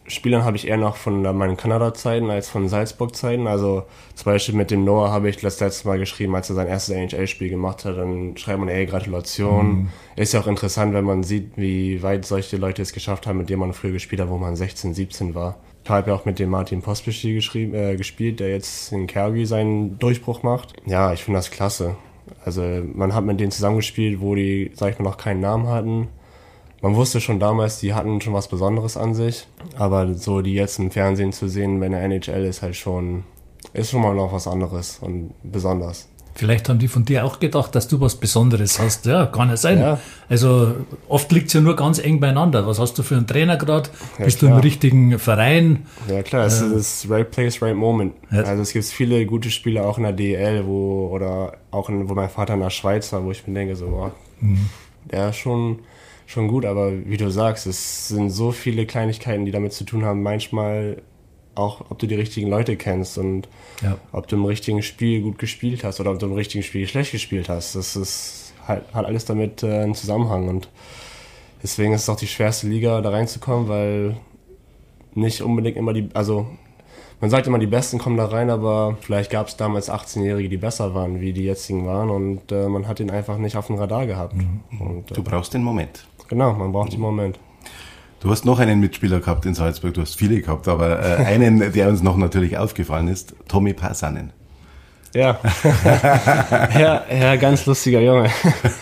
[0.08, 3.48] Spielern habe ich eher noch von meinen Kanada-Zeiten als von Salzburg-Zeiten.
[3.48, 3.86] Also
[4.16, 6.94] zum Beispiel mit dem Noah habe ich das letzte Mal geschrieben, als er sein erstes
[6.94, 7.98] NHL-Spiel gemacht hat.
[7.98, 9.68] Dann schreibt man, ey, Gratulation.
[9.68, 9.90] Mhm.
[10.18, 13.50] Ist ja auch interessant, wenn man sieht, wie weit solche Leute es geschafft haben, mit
[13.50, 15.56] denen man früher gespielt hat, wo man 16, 17 war.
[15.84, 19.46] Ich habe ja auch mit dem Martin Pospischil geschrieben, äh, gespielt, der jetzt in Calgary
[19.46, 20.74] seinen Durchbruch macht.
[20.86, 21.96] Ja, ich finde das klasse.
[22.46, 22.62] Also
[22.94, 26.08] man hat mit denen zusammengespielt, wo die, sag ich mal, noch keinen Namen hatten
[26.84, 29.48] man wusste schon damals, die hatten schon was Besonderes an sich.
[29.78, 33.24] Aber so die jetzt im Fernsehen zu sehen, wenn der NHL ist halt schon,
[33.72, 36.10] ist schon mal noch was anderes und besonders.
[36.36, 39.06] Vielleicht haben die von dir auch gedacht, dass du was Besonderes hast.
[39.06, 39.80] Ja, kann ja sein.
[39.80, 40.00] Ja.
[40.30, 40.76] Also
[41.08, 42.66] oft liegt es ja nur ganz eng beieinander.
[42.66, 43.90] Was hast du für einen Trainer gerade?
[44.18, 44.52] Ja, Bist klar.
[44.52, 45.86] du im richtigen Verein?
[46.10, 48.14] Ja klar, es äh, ist right place, right moment.
[48.32, 48.44] Ja.
[48.44, 52.16] Also es gibt viele gute Spieler auch in der DL, wo oder auch in, wo
[52.16, 54.70] mein Vater in der Schweiz war, wo ich mir denke, so, boah, mhm.
[55.12, 55.80] der ist schon
[56.26, 60.06] schon gut, aber wie du sagst, es sind so viele Kleinigkeiten, die damit zu tun
[60.06, 60.24] haben.
[60.24, 61.02] Manchmal
[61.56, 63.48] auch, ob du die richtigen Leute kennst und
[63.82, 63.98] ja.
[64.12, 67.12] ob du im richtigen Spiel gut gespielt hast oder ob du im richtigen Spiel schlecht
[67.12, 67.76] gespielt hast.
[67.76, 70.70] Das ist halt, hat alles damit äh, einen Zusammenhang und
[71.62, 74.18] deswegen ist es auch die schwerste Liga, da reinzukommen, weil
[75.14, 76.48] nicht unbedingt immer die, also
[77.22, 80.58] man sagt immer, die Besten kommen da rein, aber vielleicht gab es damals 18-Jährige, die
[80.58, 83.78] besser waren, wie die jetzigen waren und äh, man hat ihn einfach nicht auf dem
[83.78, 84.36] Radar gehabt.
[84.36, 84.62] Mhm.
[84.80, 86.06] Und, äh, du brauchst den Moment.
[86.28, 87.40] Genau, man braucht den Moment.
[88.24, 91.74] Du hast noch einen Mitspieler gehabt in Salzburg, du hast viele gehabt, aber äh, einen,
[91.74, 94.32] der uns noch natürlich aufgefallen ist, Tommy Passanen.
[95.14, 95.42] Ja.
[96.80, 98.30] ja, ja, ganz lustiger Junge.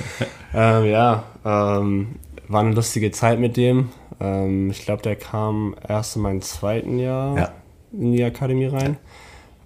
[0.54, 3.90] ähm, ja, ähm, war eine lustige Zeit mit dem.
[4.20, 7.52] Ähm, ich glaube, der kam erst in meinem zweiten Jahr ja.
[7.94, 8.98] in die Akademie rein.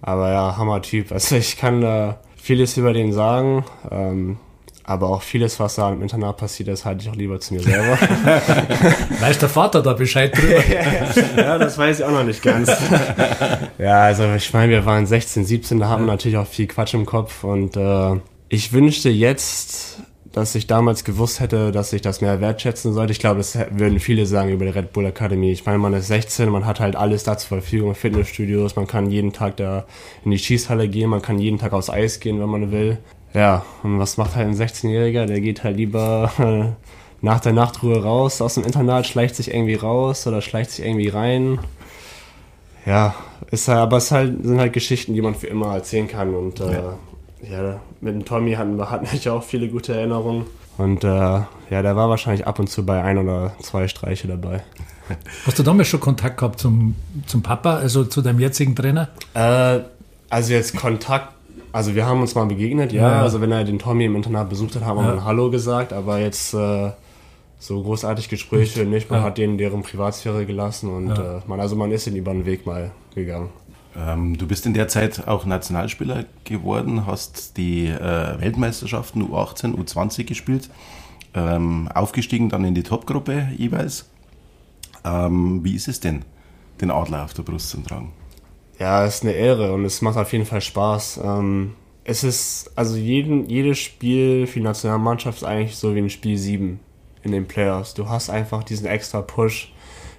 [0.00, 1.12] Aber ja, Hammer-Typ.
[1.12, 3.66] Also ich kann da vieles über den sagen.
[3.90, 4.38] Ähm,
[4.86, 7.60] aber auch vieles, was da im Internat passiert ist, halte ich auch lieber zu mir
[7.60, 7.98] selber.
[9.20, 10.62] weiß der Vater da Bescheid drüber?
[11.36, 12.70] ja, das weiß ich auch noch nicht ganz.
[13.78, 16.94] ja, also ich meine, wir waren 16, 17, da haben wir natürlich auch viel Quatsch
[16.94, 19.98] im Kopf und äh, ich wünschte jetzt,
[20.36, 23.10] dass ich damals gewusst hätte, dass ich das mehr wertschätzen sollte.
[23.10, 25.50] Ich glaube, das würden viele sagen über die Red Bull Academy.
[25.50, 29.10] Ich meine, man ist 16, man hat halt alles da zur Verfügung, Fitnessstudios, man kann
[29.10, 29.86] jeden Tag da
[30.24, 32.98] in die Schießhalle gehen, man kann jeden Tag aufs Eis gehen, wenn man will.
[33.34, 35.26] Ja, und was macht halt ein 16-Jähriger?
[35.26, 36.86] Der geht halt lieber äh,
[37.20, 41.08] nach der Nachtruhe raus aus dem Internat, schleicht sich irgendwie raus oder schleicht sich irgendwie
[41.08, 41.58] rein.
[42.86, 43.14] Ja,
[43.50, 46.34] ist halt, aber es halt, sind halt Geschichten, die man für immer erzählen kann.
[46.34, 46.98] Und äh, ja.
[47.50, 47.80] ja.
[48.00, 50.46] mit dem Tommy hatten wir hatten auch viele gute Erinnerungen.
[50.78, 54.62] Und äh, ja, der war wahrscheinlich ab und zu bei ein oder zwei Streiche dabei.
[55.46, 59.08] Hast du damals schon Kontakt gehabt zum, zum Papa, also zu deinem jetzigen Trainer?
[59.34, 59.80] Äh,
[60.28, 61.35] also jetzt Kontakt
[61.76, 63.02] also wir haben uns mal begegnet, ja.
[63.02, 63.22] ja.
[63.22, 65.14] Also wenn er den Tommy im Internat besucht hat, haben wir ja.
[65.16, 66.90] mal Hallo gesagt, aber jetzt äh,
[67.58, 69.10] so großartig Gespräche nicht.
[69.10, 69.26] Man ja.
[69.26, 72.64] hat denen deren Privatsphäre gelassen und äh, man, also man ist in über den Weg
[72.64, 73.50] mal gegangen.
[73.94, 80.24] Ähm, du bist in der Zeit auch Nationalspieler geworden, hast die äh, Weltmeisterschaften U18, U20
[80.24, 80.70] gespielt,
[81.34, 84.08] ähm, aufgestiegen dann in die Topgruppe jeweils.
[85.04, 86.24] Ähm, wie ist es denn,
[86.80, 88.12] den Adler auf der Brust zu tragen?
[88.78, 91.20] Ja, es ist eine Ehre und es macht auf jeden Fall Spaß.
[91.24, 96.10] Ähm, es ist, also jeden, jedes Spiel für die Nationalmannschaft ist eigentlich so wie ein
[96.10, 96.78] Spiel 7
[97.22, 97.94] in den Playoffs.
[97.94, 99.72] Du hast einfach diesen extra Push,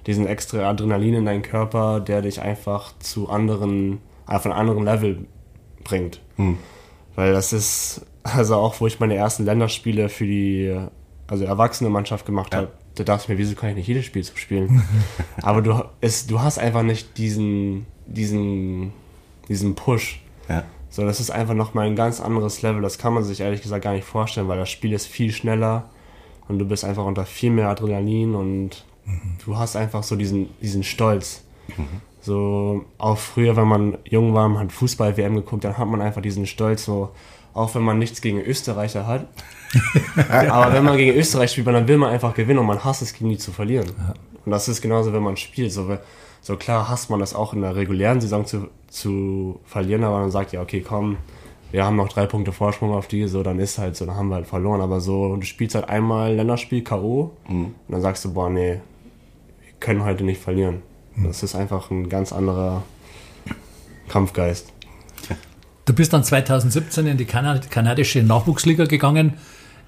[0.06, 5.26] diesen extra Adrenalin in deinen Körper, der dich einfach zu anderen, auf einen anderen Level
[5.84, 6.22] bringt.
[6.36, 6.58] Hm.
[7.16, 10.78] Weil das ist, also auch wo ich meine ersten Länderspiele für die,
[11.28, 12.60] also erwachsene Mannschaft gemacht ja.
[12.60, 14.84] habe, da dachte ich mir, wieso kann ich nicht jedes Spiel so spielen?
[15.42, 18.94] Aber du, es, du hast einfach nicht diesen, diesen,
[19.48, 20.22] diesen Push.
[20.50, 20.64] Ja.
[20.90, 22.82] So, das ist einfach nochmal ein ganz anderes Level.
[22.82, 25.90] Das kann man sich ehrlich gesagt gar nicht vorstellen, weil das Spiel ist viel schneller
[26.48, 29.38] und du bist einfach unter viel mehr Adrenalin und mhm.
[29.44, 31.44] du hast einfach so diesen, diesen Stolz.
[31.76, 32.02] Mhm.
[32.22, 36.22] So, auch früher, wenn man jung war, man hat Fußball-WM geguckt, dann hat man einfach
[36.22, 37.12] diesen Stolz, so,
[37.54, 39.28] auch wenn man nichts gegen Österreicher hat.
[40.30, 43.14] aber wenn man gegen Österreich spielt, dann will man einfach gewinnen und man hasst es,
[43.14, 43.92] gegen die zu verlieren.
[43.98, 44.14] Ja.
[44.46, 45.72] Und das ist genauso, wenn man spielt.
[45.72, 45.88] So,
[46.48, 50.32] so klar hasst man das auch in der regulären Saison zu, zu verlieren, aber man
[50.32, 51.18] sagt ja, okay, komm,
[51.72, 54.30] wir haben noch drei Punkte Vorsprung auf die, so dann ist halt so, dann haben
[54.30, 54.80] wir halt verloren.
[54.80, 57.32] Aber so, du spielst halt einmal Länderspiel K.O.
[57.50, 57.66] Mhm.
[57.66, 58.80] und dann sagst du, boah, nee,
[59.60, 60.84] wir können heute nicht verlieren.
[61.18, 61.26] Mhm.
[61.26, 62.84] Das ist einfach ein ganz anderer
[64.08, 64.72] Kampfgeist.
[65.84, 69.34] Du bist dann 2017 in die Kanad kanadische Nachwuchsliga gegangen.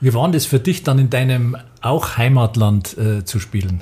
[0.01, 3.81] Wie war das für dich dann in deinem auch Heimatland äh, zu spielen?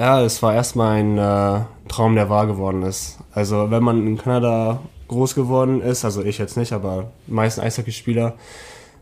[0.00, 3.18] Ja, es war erstmal ein äh, Traum, der wahr geworden ist.
[3.34, 7.60] Also wenn man in Kanada groß geworden ist, also ich jetzt nicht, aber die meisten
[7.60, 8.32] Eishockeyspieler,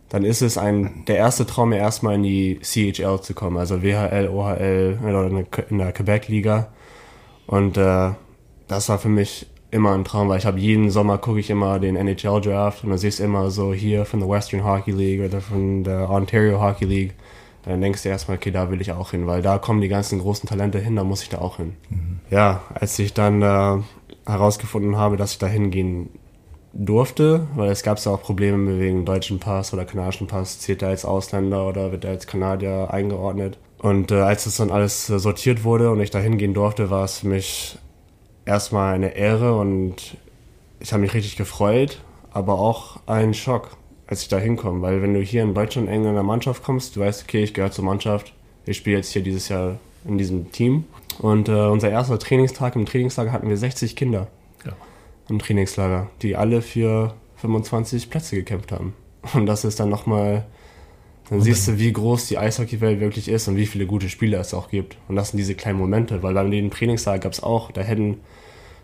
[0.09, 3.81] dann ist es ein, der erste Traum, ja erstmal in die CHL zu kommen, also
[3.81, 6.67] WHL, OHL oder in der Quebec-Liga.
[7.47, 8.11] Und äh,
[8.67, 11.79] das war für mich immer ein Traum, weil ich habe jeden Sommer gucke ich immer
[11.79, 15.21] den NHL Draft und dann siehst du immer so hier von der Western Hockey League
[15.21, 17.15] oder von der Ontario Hockey League.
[17.65, 20.21] Dann denkst du erstmal, okay, da will ich auch hin, weil da kommen die ganzen
[20.21, 21.75] großen Talente hin, da muss ich da auch hin.
[21.91, 22.21] Mhm.
[22.31, 23.83] Ja, als ich dann äh,
[24.27, 26.11] herausgefunden habe, dass ich da hingehen
[26.73, 30.91] durfte, weil es gab ja auch Probleme wegen deutschen Pass oder kanadischen Pass, zählt er
[30.91, 33.59] als Ausländer oder wird er als Kanadier eingeordnet.
[33.79, 37.21] Und äh, als das dann alles sortiert wurde und ich da hingehen durfte, war es
[37.21, 37.79] für mich
[38.45, 40.17] erstmal eine Ehre und
[40.81, 42.01] ich habe mich richtig gefreut,
[42.33, 43.78] aber auch ein Schock,
[44.09, 44.83] als ich da hinkomme.
[44.83, 47.55] Weil wenn du hier in Deutschland eng in der Mannschaft kommst, du weißt, okay, ich
[47.55, 48.35] gehöre zur Mannschaft,
[48.67, 50.85] ich spiele jetzt hier dieses Jahr in diesem Team.
[51.21, 54.29] Und äh, unser erster Trainingstag im Trainingslager hatten wir 60 Kinder
[54.65, 54.73] ja.
[55.29, 58.95] im Trainingslager, die alle für 25 Plätze gekämpft haben.
[59.35, 60.47] Und das ist dann nochmal
[61.31, 64.55] dann siehst du, wie groß die Eishockeywelt wirklich ist und wie viele gute Spieler es
[64.55, 64.97] auch gibt.
[65.09, 68.21] Und das sind diese kleinen Momente, weil beim den Trainingssaal gab es auch, da hätten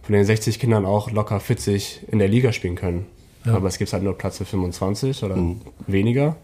[0.02, 3.06] von den 60 Kindern auch locker 40 in der Liga spielen können.
[3.44, 3.54] Ja.
[3.54, 5.60] Aber es gibt halt nur Platz für 25 oder mhm.
[5.86, 6.36] weniger.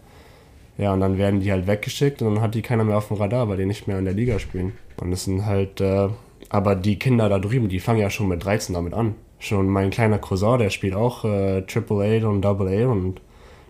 [0.77, 3.17] Ja, und dann werden die halt weggeschickt und dann hat die keiner mehr auf dem
[3.17, 4.73] Radar, weil die nicht mehr in der Liga spielen.
[4.99, 6.09] Und das sind halt, äh,
[6.49, 9.15] aber die Kinder da drüben, die fangen ja schon mit 13 damit an.
[9.39, 13.21] Schon mein kleiner Cousin, der spielt auch äh, Triple A und Double A und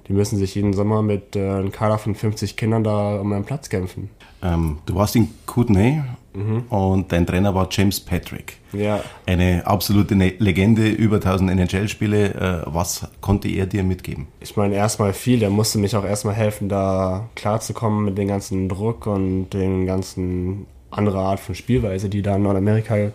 [0.08, 3.46] die müssen sich jeden Sommer mit äh, einem Kader von 50 Kindern da um einen
[3.46, 4.10] Platz kämpfen.
[4.44, 6.02] Ähm, du warst in Kootenay
[6.34, 6.64] mhm.
[6.70, 8.58] und dein Trainer war James Patrick.
[8.74, 9.04] Ja.
[9.26, 12.34] Eine absolute ne-, Legende, über 1000 NHL-Spiele.
[12.34, 14.28] Äh, was konnte er dir mitgeben?
[14.40, 15.40] Ich meine, erstmal viel.
[15.40, 20.66] Der musste mich auch erstmal helfen, da klarzukommen mit dem ganzen Druck und den ganzen
[20.90, 23.12] andere Art von Spielweise, die da in Nordamerika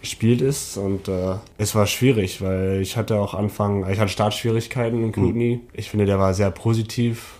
[0.00, 0.76] gespielt ist.
[0.76, 5.56] Und äh, es war schwierig, weil ich hatte auch Anfang, ich hatte Startschwierigkeiten in Kootenay.
[5.56, 5.60] Mhm.
[5.72, 7.37] Ich finde, der war sehr positiv.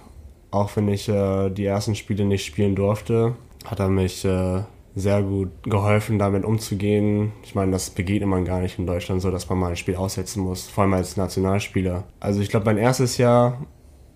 [0.50, 3.34] Auch wenn ich äh, die ersten Spiele nicht spielen durfte,
[3.64, 4.62] hat er mich äh,
[4.94, 7.32] sehr gut geholfen, damit umzugehen.
[7.42, 9.96] Ich meine, das begegnet man gar nicht in Deutschland so, dass man mal ein Spiel
[9.96, 12.04] aussetzen muss, vor allem als Nationalspieler.
[12.20, 13.66] Also ich glaube, mein erstes Jahr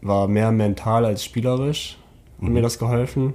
[0.01, 1.99] war mehr mental als spielerisch,
[2.41, 2.55] hat mhm.
[2.55, 3.35] mir das geholfen.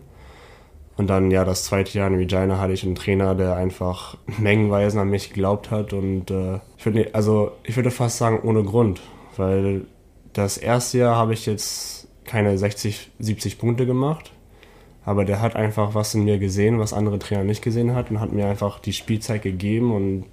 [0.98, 5.00] Und dann, ja, das zweite Jahr in Regina hatte ich einen Trainer, der einfach mengenweise
[5.00, 5.94] an mich geglaubt hat.
[5.94, 9.00] Und äh, ich würde, also ich würde fast sagen, ohne Grund.
[9.38, 9.86] Weil
[10.34, 11.97] das erste Jahr habe ich jetzt
[12.28, 14.32] keine 60, 70 Punkte gemacht.
[15.06, 18.20] Aber der hat einfach was in mir gesehen, was andere Trainer nicht gesehen hat und
[18.20, 20.26] hat mir einfach die Spielzeit gegeben und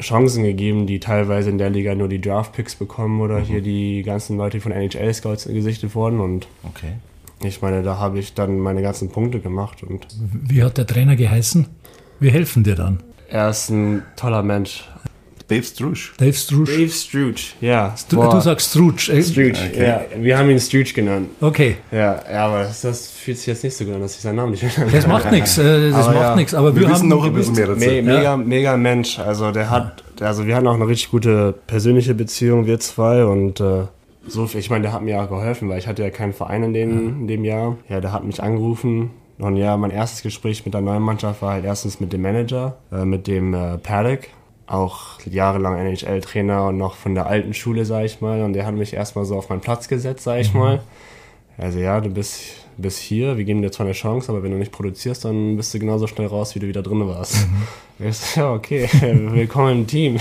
[0.00, 3.44] Chancen gegeben, die teilweise in der Liga nur die Draft-Picks bekommen oder mhm.
[3.44, 6.20] hier die ganzen Leute von NHL-Scouts gesichtet wurden.
[6.20, 6.92] Und okay.
[7.42, 9.82] Ich meine, da habe ich dann meine ganzen Punkte gemacht.
[9.82, 11.66] Und Wie hat der Trainer geheißen?
[12.20, 13.02] Wir helfen dir dann.
[13.28, 14.88] Er ist ein toller Mensch.
[15.48, 16.14] Dave Struch.
[16.18, 16.66] Dave Struch.
[16.66, 17.94] Dave Struch, ja.
[17.96, 18.98] Stru du sagst Struch.
[18.98, 19.82] Struch, okay.
[19.82, 20.02] ja.
[20.18, 21.30] Wir haben ihn Struch genannt.
[21.40, 21.76] Okay.
[21.90, 24.36] Ja, ja aber das, das, fühlt sich jetzt nicht so gut an, dass ich seinen
[24.36, 26.36] Namen nicht genannt Das macht nichts, äh, das aber macht ja.
[26.36, 26.54] nichts.
[26.54, 27.80] Aber wir, wir wissen noch ein bisschen mehr dazu.
[27.80, 29.18] Me mega, mega Mensch.
[29.18, 33.24] Also der hat, also wir hatten auch eine richtig gute persönliche Beziehung, wir zwei.
[33.24, 33.84] Und äh,
[34.26, 36.74] so, ich meine, der hat mir ja geholfen, weil ich hatte ja keinen Verein in
[36.74, 37.78] dem, in dem Jahr.
[37.88, 39.10] Ja, der hat mich angerufen.
[39.38, 42.76] Und ja, mein erstes Gespräch mit der neuen Mannschaft war halt erstens mit dem Manager,
[42.92, 44.26] äh, mit dem äh, Paddock,
[44.68, 48.42] auch jahrelang NHL-Trainer und noch von der alten Schule, sag ich mal.
[48.42, 50.60] Und der hat mich erstmal so auf meinen Platz gesetzt, sag ich mhm.
[50.60, 50.80] mal.
[51.56, 54.58] Also ja, du bist, bist hier, wir geben dir zwar eine Chance, aber wenn du
[54.58, 57.48] nicht produzierst, dann bist du genauso schnell raus, wie du wieder drin warst.
[57.48, 58.06] Mhm.
[58.06, 58.88] Ich so, ja, okay,
[59.32, 60.20] willkommen im Team.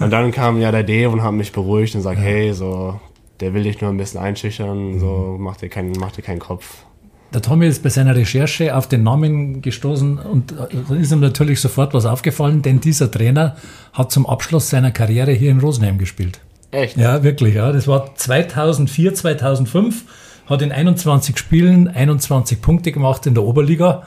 [0.00, 2.24] und dann kam ja der Dave und hat mich beruhigt und sagt, ja.
[2.24, 2.98] hey, so,
[3.40, 5.00] der will dich nur ein bisschen einschüchtern, mhm.
[5.00, 6.85] so mach dir, keinen, mach dir keinen Kopf.
[7.34, 10.54] Der Tommy ist bei seiner Recherche auf den Namen gestoßen und
[10.88, 13.56] da ist ihm natürlich sofort was aufgefallen, denn dieser Trainer
[13.92, 16.40] hat zum Abschluss seiner Karriere hier in Rosenheim gespielt.
[16.70, 16.96] Echt?
[16.96, 17.54] Ja, wirklich.
[17.54, 17.72] Ja.
[17.72, 20.04] Das war 2004, 2005,
[20.46, 24.04] hat in 21 Spielen 21 Punkte gemacht in der Oberliga.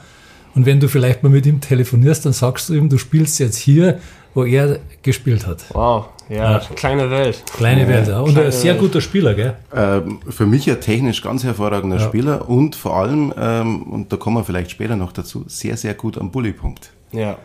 [0.54, 3.56] Und wenn du vielleicht mal mit ihm telefonierst, dann sagst du ihm, du spielst jetzt
[3.56, 3.98] hier,
[4.34, 5.64] wo er gespielt hat.
[5.72, 6.58] Wow, ja, ja.
[6.58, 7.42] kleine Welt.
[7.56, 8.20] Kleine Welt, ja.
[8.20, 9.56] Und ein sehr guter Spieler, gell?
[9.74, 12.02] Ähm, für mich ein technisch ganz hervorragender ja.
[12.02, 15.94] Spieler und vor allem, ähm, und da kommen wir vielleicht später noch dazu, sehr, sehr
[15.94, 16.92] gut am Bullypunkt.
[17.12, 17.36] Ja.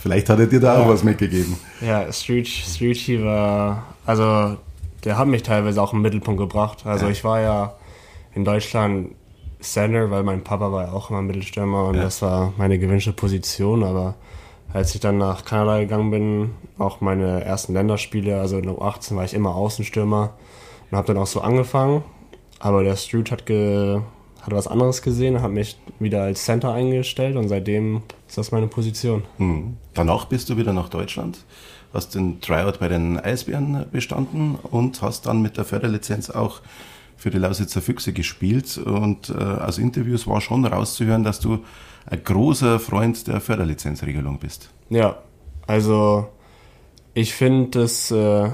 [0.00, 1.58] Vielleicht hat er dir da auch was mitgegeben.
[1.80, 4.56] Ja, Street, Street war, also
[5.04, 6.84] der hat mich teilweise auch im Mittelpunkt gebracht.
[6.84, 7.74] Also ich war ja
[8.34, 9.12] in Deutschland
[9.60, 13.82] Center, weil mein Papa war ja auch immer Mittelstürmer und das war meine gewünschte Position,
[13.82, 14.14] aber
[14.72, 19.24] als ich dann nach Kanada gegangen bin, auch meine ersten Länderspiele, also in U18 war
[19.24, 20.34] ich immer Außenstürmer
[20.90, 22.04] und habe dann auch so angefangen.
[22.60, 27.48] Aber der Struth hat, hat was anderes gesehen, hat mich wieder als Center eingestellt und
[27.48, 29.22] seitdem ist das meine Position.
[29.38, 29.76] Mhm.
[29.94, 31.44] Danach bist du wieder nach Deutschland,
[31.94, 36.60] hast den Tryout bei den Eisbären bestanden und hast dann mit der Förderlizenz auch
[37.16, 38.78] für die Lausitzer Füchse gespielt.
[38.78, 41.58] Und äh, aus Interviews war schon rauszuhören, dass du
[42.10, 44.70] ein großer Freund der Förderlizenzregelung bist.
[44.90, 45.22] Ja,
[45.66, 46.28] Also,
[47.14, 48.50] ich finde es äh,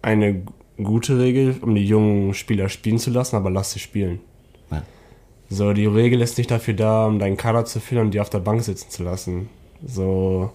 [0.00, 0.42] eine
[0.82, 4.20] gute Regel, um die jungen Spieler spielen zu lassen, aber lass sie spielen.
[4.70, 4.82] Ja.
[5.50, 8.30] So, die Regel ist nicht dafür da, um deinen Kader zu füllen und die auf
[8.30, 9.48] der Bank sitzen zu lassen.
[9.84, 10.50] So,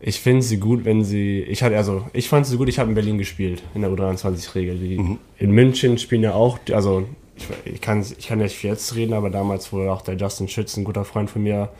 [0.00, 1.40] ich finde sie gut, wenn sie.
[1.42, 2.68] Ich hatte also, ich fand sie gut.
[2.68, 4.76] Ich habe in Berlin gespielt in der U23-Regel.
[4.76, 5.18] Mhm.
[5.38, 7.06] In München spielen ja auch, also
[7.36, 10.76] ich, ich, kann ich kann nicht jetzt reden, aber damals wurde auch der Justin Schütz,
[10.76, 11.70] ein guter Freund von mir,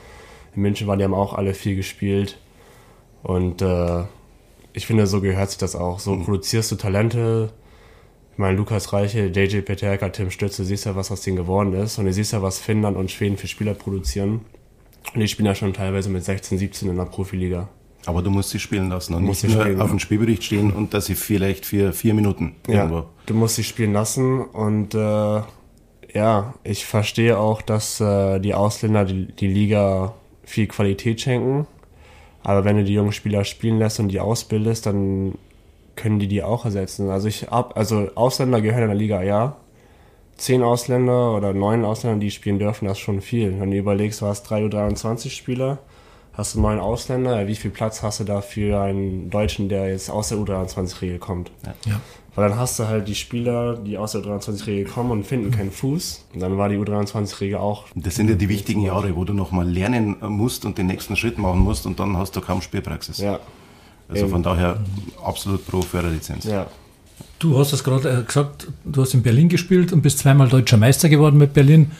[0.54, 2.38] in München war, die haben auch alle viel gespielt.
[3.22, 4.04] Und äh,
[4.72, 5.98] ich finde, so gehört sich das auch.
[5.98, 6.24] So mhm.
[6.24, 7.52] produzierst du Talente.
[8.32, 11.98] Ich meine, Lukas Reiche, JJ Peterka, Tim Stütze, siehst ja, was aus denen geworden ist.
[11.98, 14.40] Und du siehst ja, was Finnland und Schweden für Spieler produzieren.
[15.14, 17.68] Und die spielen ja schon teilweise mit 16, 17 in der Profiliga.
[18.06, 21.06] Aber du musst sie spielen lassen und nicht nur auf dem Spielbericht stehen und dass
[21.06, 22.96] sie vielleicht für vier Minuten irgendwo.
[22.96, 25.42] Ja, du musst sie spielen lassen und äh,
[26.14, 31.66] ja, ich verstehe auch, dass äh, die Ausländer die, die Liga viel Qualität schenken.
[32.42, 35.34] Aber wenn du die jungen Spieler spielen lässt und die ausbildest, dann
[35.96, 37.10] können die die auch ersetzen.
[37.10, 39.56] Also ich ab, also Ausländer gehören in der Liga, ja.
[40.36, 43.60] Zehn Ausländer oder neun Ausländer, die spielen dürfen, das ist schon viel.
[43.60, 45.78] Wenn du überlegst, du hast drei U23 Spieler,
[46.32, 50.10] hast du neun Ausländer, wie viel Platz hast du da für einen Deutschen, der jetzt
[50.10, 51.50] aus der U23-Regel kommt?
[51.64, 51.74] Ja.
[51.86, 52.00] ja.
[52.34, 55.70] Weil dann hast du halt die Spieler, die aus der U23-Regel kommen und finden keinen
[55.70, 56.26] Fuß.
[56.32, 57.84] Und dann war die U23-Regel auch.
[57.94, 61.36] Das sind ja die wichtigen Jahre, wo du nochmal lernen musst und den nächsten Schritt
[61.36, 63.18] machen musst und dann hast du kaum Spielpraxis.
[63.18, 63.38] Ja.
[64.08, 64.78] Also von daher
[65.22, 66.44] absolut pro Förderlizenz.
[66.44, 66.66] Ja.
[67.38, 70.76] Du hast es gerade äh, gesagt, du hast in Berlin gespielt und bist zweimal deutscher
[70.76, 71.90] Meister geworden mit Berlin.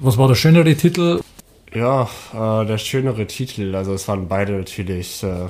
[0.00, 1.20] Was war der schönere Titel?
[1.74, 3.74] Ja, äh, der schönere Titel.
[3.74, 5.48] Also es waren beide natürlich äh,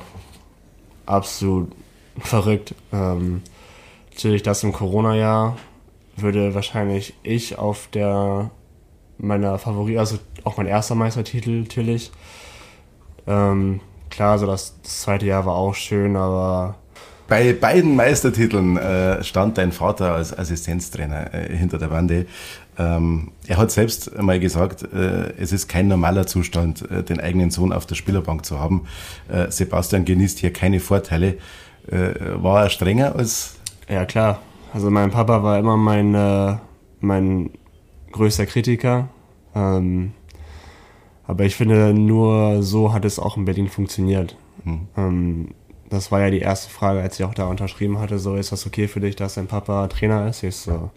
[1.06, 1.72] absolut
[2.18, 2.74] verrückt.
[2.92, 3.42] Ähm,
[4.10, 5.56] natürlich das im Corona-Jahr
[6.16, 8.50] würde wahrscheinlich ich auf der
[9.18, 12.12] meiner Favorit, also auch mein erster Meistertitel natürlich.
[13.26, 16.76] Ähm, klar, so das, das, zweite Jahr war auch schön, aber
[17.26, 22.26] bei beiden Meistertiteln äh, stand dein Vater als Assistenztrainer äh, hinter der Bande.
[22.78, 27.50] Ähm, er hat selbst einmal gesagt, äh, es ist kein normaler Zustand, äh, den eigenen
[27.50, 28.86] Sohn auf der Spielerbank zu haben.
[29.28, 31.38] Äh, Sebastian genießt hier keine Vorteile.
[31.90, 33.58] Äh, war er strenger als
[33.88, 34.40] ja, klar.
[34.74, 36.56] Also mein Papa war immer mein, äh,
[37.00, 37.50] mein
[38.12, 39.08] größter Kritiker.
[39.54, 40.12] Ähm,
[41.26, 44.36] aber ich finde, nur so hat es auch in Berlin funktioniert.
[44.64, 44.88] Mhm.
[44.96, 45.48] Ähm,
[45.88, 48.66] das war ja die erste Frage, als ich auch da unterschrieben hatte, so, ist das
[48.66, 50.42] okay für dich, dass dein Papa Trainer ist?
[50.42, 50.90] Ich so,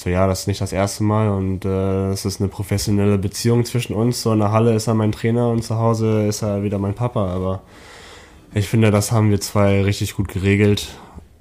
[0.00, 3.66] so ja, das ist nicht das erste Mal und äh, es ist eine professionelle Beziehung
[3.66, 4.22] zwischen uns.
[4.22, 6.94] So in der Halle ist er mein Trainer und zu Hause ist er wieder mein
[6.94, 7.28] Papa.
[7.28, 7.60] Aber
[8.54, 10.88] ich finde, das haben wir zwei richtig gut geregelt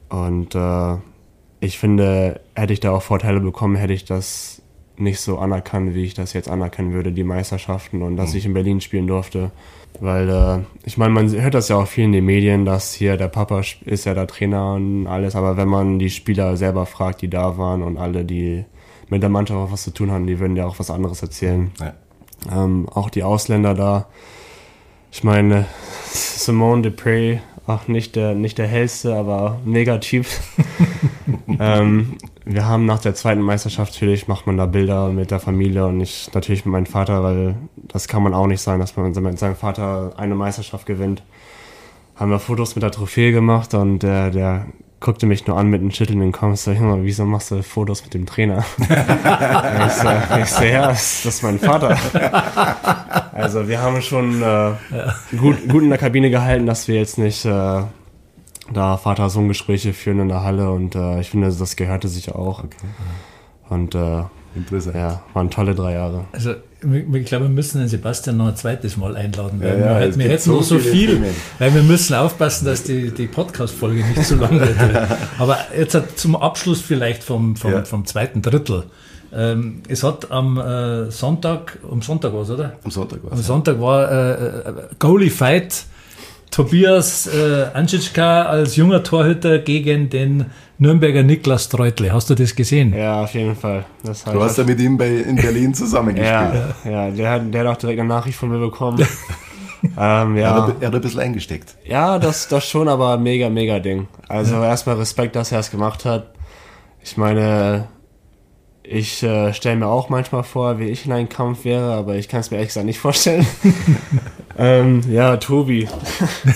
[0.10, 0.98] und äh,
[1.62, 4.62] ich finde, hätte ich da auch Vorteile bekommen, hätte ich das
[4.98, 8.38] nicht so anerkannt, wie ich das jetzt anerkennen würde, die Meisterschaften und dass mhm.
[8.40, 9.52] ich in Berlin spielen durfte.
[10.00, 13.18] Weil, äh, ich meine, man hört das ja auch viel in den Medien, dass hier
[13.18, 17.22] der Papa ist ja der Trainer und alles, aber wenn man die Spieler selber fragt,
[17.22, 18.64] die da waren und alle, die
[19.10, 21.72] mit der Mannschaft auch was zu tun haben, die würden ja auch was anderes erzählen.
[21.80, 21.94] Ja.
[22.52, 24.08] Ähm, auch die Ausländer da.
[25.12, 25.66] Ich meine,
[26.06, 30.26] Simone Dupre auch nicht der, nicht der hellste, aber mega Typ.
[31.60, 32.18] ähm,
[32.50, 36.02] wir haben nach der zweiten Meisterschaft natürlich, macht man da Bilder mit der Familie und
[36.02, 37.56] ich natürlich mit meinem Vater, weil
[37.88, 41.22] das kann man auch nicht sein, dass man mit seinem Vater eine Meisterschaft gewinnt.
[42.16, 44.66] Haben wir Fotos mit der Trophäe gemacht und der, der
[45.00, 46.56] guckte mich nur an mit einem schüttelnden Kopf.
[46.56, 48.66] Ich so, Junge, wieso machst du Fotos mit dem Trainer?
[48.80, 51.96] ich, ich so, ja, das ist mein Vater.
[53.34, 54.72] also wir haben schon äh,
[55.38, 57.84] gut, gut in der Kabine gehalten, dass wir jetzt nicht äh,
[58.74, 62.64] da Vater-Sohn-Gespräche führen in der Halle und äh, ich finde, das gehörte sich auch.
[62.64, 62.78] Okay.
[63.70, 64.24] Und äh,
[64.56, 64.96] Interessant.
[64.96, 66.26] Ja, waren tolle drei Jahre.
[66.32, 70.18] Also ich glaube, wir müssen den Sebastian noch ein zweites Mal einladen, weil ja, ja,
[70.18, 71.36] wir, hätten so noch so viel, Themen.
[71.60, 74.78] weil wir müssen aufpassen, dass die, die Podcast-Folge nicht zu lang wird.
[75.38, 77.84] Aber jetzt zum Abschluss vielleicht vom, vom, ja.
[77.84, 78.86] vom zweiten Drittel.
[79.32, 82.74] Ähm, es hat am äh, Sonntag, am Sonntag war es, oder?
[82.84, 83.40] Am Sonntag war es.
[83.40, 85.86] Am Sonntag war äh, äh Goalie Fight
[86.52, 90.46] Tobias äh, Anschitschka als junger Torhüter gegen den
[90.78, 92.12] Nürnberger Niklas Treutle.
[92.12, 92.94] Hast du das gesehen?
[92.94, 93.86] Ja, auf jeden Fall.
[94.04, 96.64] du hast ja mit ihm bei, in Berlin zusammengespielt.
[96.86, 99.00] ja, ja der, hat, der hat auch direkt eine Nachricht von mir bekommen.
[99.84, 100.56] ähm, ja.
[100.56, 101.76] Er, hat, er hat ein bisschen eingesteckt.
[101.86, 104.08] Ja, das, das schon, aber mega, mega Ding.
[104.28, 104.66] Also ja.
[104.66, 106.32] erstmal Respekt, dass er es gemacht hat.
[107.04, 107.88] Ich meine,
[108.84, 112.28] ich äh, stelle mir auch manchmal vor, wie ich in einem Kampf wäre, aber ich
[112.28, 113.46] kann es mir ehrlich gesagt nicht vorstellen.
[114.58, 115.88] ähm, ja, Tobi.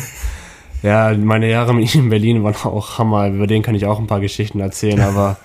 [0.83, 3.27] ja, meine Jahre mit ihm in Berlin waren auch Hammer.
[3.27, 5.37] Über den kann ich auch ein paar Geschichten erzählen, aber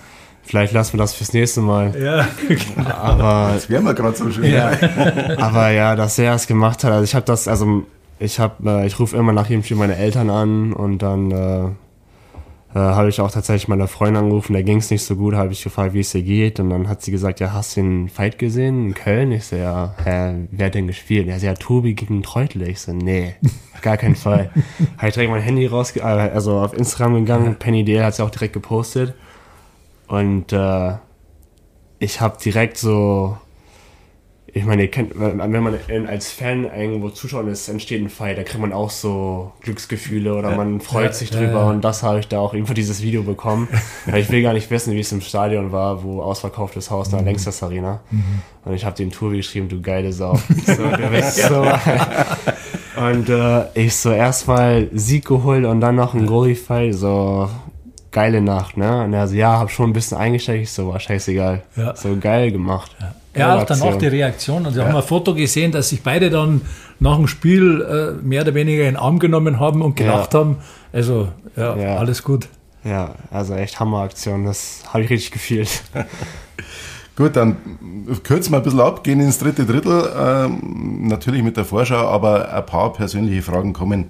[0.43, 1.93] vielleicht lassen wir das fürs nächste Mal.
[2.01, 2.97] Ja, klar.
[2.97, 4.51] Aber, das wäre mal gerade so schön.
[4.51, 4.71] Ja,
[5.37, 7.83] aber ja, dass er es gemacht hat, also ich habe das, also
[8.19, 11.69] ich habe, äh, ich rufe immer nach jedem Spiel meine Eltern an und dann äh,
[12.73, 15.51] äh, habe ich auch tatsächlich meine Freundin angerufen, der ging es nicht so gut, habe
[15.51, 18.09] ich gefragt, wie es ihr geht und dann hat sie gesagt, ja, hast du den
[18.09, 19.31] Fight gesehen in Köln?
[19.31, 21.27] Ich so, ja, hä, wer hat denn gespielt?
[21.27, 22.67] Ja, sie hat Tobi gegen Treutle.
[22.67, 23.35] Ich so, nee,
[23.81, 24.51] gar keinen Fall.
[24.97, 28.23] habe ich direkt mein Handy raus, äh, also auf Instagram gegangen, Penny Dale hat sie
[28.23, 29.15] auch direkt gepostet
[30.07, 30.93] und äh,
[31.99, 33.37] ich habe direkt so
[34.53, 35.77] ich meine, ihr kennt, wenn man
[36.07, 40.35] als Fan irgendwo zuschaut und es entsteht ein Fight, da kriegt man auch so Glücksgefühle
[40.35, 43.67] oder man freut sich drüber und das habe ich da auch irgendwo dieses Video bekommen.
[44.15, 47.25] ich will gar nicht wissen, wie es im Stadion war, wo ausverkauftes Haus, mhm.
[47.25, 48.01] längst das Arena.
[48.11, 48.41] Mhm.
[48.65, 50.39] Und ich habe den Tour geschrieben, du geile Sau.
[51.29, 51.65] So.
[52.99, 57.49] Und äh, ich so erstmal Sieg geholt und dann noch ein Goalie-Fight, so
[58.11, 59.03] geile Nacht, ne?
[59.03, 61.63] Und er so, ja, hab schon ein bisschen eingesteckt, ich so, war scheißegal.
[61.95, 62.95] So geil gemacht.
[62.99, 63.15] Ja.
[63.35, 64.65] Ja, auch danach die Reaktion.
[64.65, 64.89] Und wir ja.
[64.89, 66.61] haben ein Foto gesehen, dass sich beide dann
[66.99, 70.39] nach dem Spiel äh, mehr oder weniger in den Arm genommen haben und gelacht ja.
[70.39, 70.57] haben.
[70.91, 72.47] Also, ja, ja, alles gut.
[72.83, 74.45] Ja, also echt Hammeraktion.
[74.45, 75.83] Das habe ich richtig gefühlt.
[77.15, 77.57] Gut, dann
[78.23, 80.09] kürzen wir ein bisschen ab, gehen ins dritte Drittel.
[80.17, 84.05] Ähm, natürlich mit der Vorschau, aber ein paar persönliche Fragen kommen,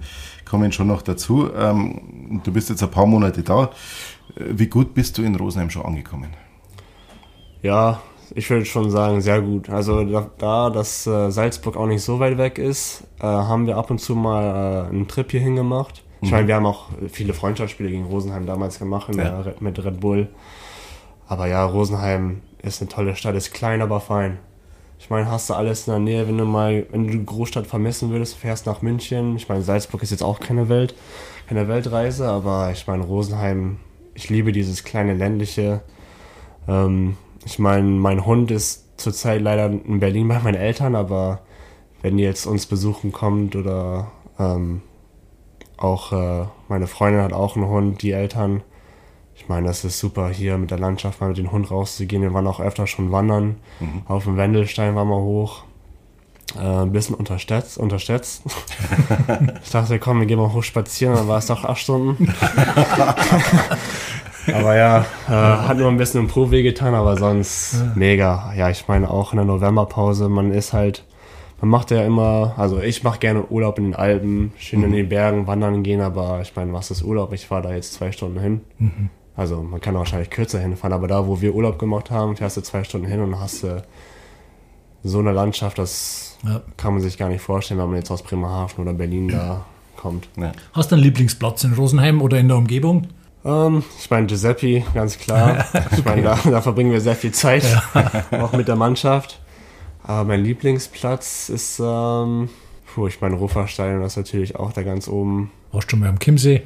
[0.50, 1.50] kommen schon noch dazu.
[1.56, 3.70] Ähm, du bist jetzt ein paar Monate da.
[4.36, 6.34] Wie gut bist du in Rosenheim schon angekommen?
[7.62, 8.02] Ja,
[8.36, 9.70] ich würde schon sagen, sehr gut.
[9.70, 13.78] Also da, da dass äh, Salzburg auch nicht so weit weg ist, äh, haben wir
[13.78, 16.04] ab und zu mal äh, einen Trip hier hingemacht.
[16.22, 16.36] Ich mhm.
[16.36, 19.44] meine, wir haben auch viele Freundschaftsspiele gegen Rosenheim damals gemacht ja.
[19.60, 20.28] mit Red Bull.
[21.28, 24.40] Aber ja, Rosenheim ist eine tolle Stadt, ist klein, aber fein.
[25.00, 27.66] Ich meine, hast du alles in der Nähe, wenn du mal, wenn du die Großstadt
[27.66, 29.38] vermissen würdest, fährst nach München.
[29.38, 30.94] Ich meine, Salzburg ist jetzt auch keine Welt,
[31.48, 33.78] keine Weltreise, aber ich meine, Rosenheim,
[34.14, 35.82] ich liebe dieses kleine ländliche.
[36.68, 41.40] Ähm, ich meine, mein Hund ist zurzeit leider in Berlin bei meinen Eltern, aber
[42.02, 44.82] wenn die jetzt uns besuchen kommt oder ähm,
[45.78, 48.64] auch äh, meine Freundin hat auch einen Hund, die Eltern.
[49.40, 52.22] Ich meine, das ist super hier mit der Landschaft mal mit dem Hund rauszugehen.
[52.22, 53.56] Wir waren auch öfter schon wandern.
[53.80, 54.04] Mhm.
[54.06, 55.64] Auf dem Wendelstein waren wir hoch.
[56.56, 57.78] Äh, ein bisschen unterschätzt.
[57.78, 58.44] unterschätzt.
[59.64, 62.34] ich dachte, komm, wir gehen mal hoch spazieren, dann war es doch acht Stunden.
[64.54, 67.92] Aber ja, äh, hat nur ein bisschen im Po wehgetan, aber sonst ja.
[67.94, 68.54] mega.
[68.58, 71.06] Ja, ich meine auch in der Novemberpause, man ist halt,
[71.62, 74.86] man macht ja immer, also ich mache gerne Urlaub in den Alpen, schön mhm.
[74.86, 77.32] in den Bergen wandern gehen, aber ich meine, was ist Urlaub?
[77.34, 78.62] Ich fahre da jetzt zwei Stunden hin.
[78.80, 79.10] Mhm.
[79.40, 82.62] Also man kann wahrscheinlich kürzer hinfahren, aber da, wo wir Urlaub gemacht haben, fährst du
[82.62, 83.82] zwei Stunden hin und hast du
[85.02, 86.60] so eine Landschaft, das ja.
[86.76, 89.66] kann man sich gar nicht vorstellen, wenn man jetzt aus Bremerhaven oder Berlin da
[89.96, 90.28] kommt.
[90.36, 90.52] Ja.
[90.74, 93.08] Hast du einen Lieblingsplatz in Rosenheim oder in der Umgebung?
[93.46, 95.66] Ähm, ich meine, Giuseppe, ganz klar.
[95.94, 98.26] Ich meine, da, da, verbringen wir sehr viel Zeit, ja.
[98.44, 99.40] auch mit der Mannschaft.
[100.04, 102.50] Aber mein Lieblingsplatz ist, ähm,
[102.94, 105.50] puh, ich meine, Ruferstein, das ist natürlich auch da ganz oben.
[105.72, 106.64] Warst du schon mal am Chiemsee?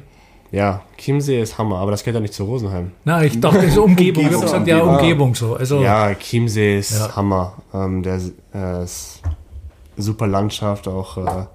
[0.54, 2.92] Ja, Chiemsee ist Hammer, aber das geht ja nicht zu Rosenheim.
[3.04, 4.24] Nein, ich dachte, so Umgebung.
[4.24, 5.56] Ich habe gesagt, ja, Umgebung so.
[5.56, 7.16] Also, ja, Chiemsee ist ja.
[7.16, 7.54] Hammer.
[7.72, 8.20] Ähm, der
[8.54, 9.20] äh, ist
[9.96, 11.46] super Landschaft, auch äh,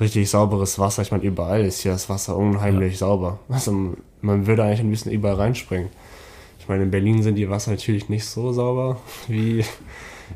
[0.00, 1.02] richtig sauberes Wasser.
[1.02, 2.98] Ich meine, überall ist hier das Wasser unheimlich ja.
[2.98, 3.38] sauber.
[3.48, 5.90] Also man würde eigentlich ein bisschen überall reinspringen.
[6.58, 8.96] Ich meine, in Berlin sind die Wasser natürlich nicht so sauber
[9.28, 9.64] wie,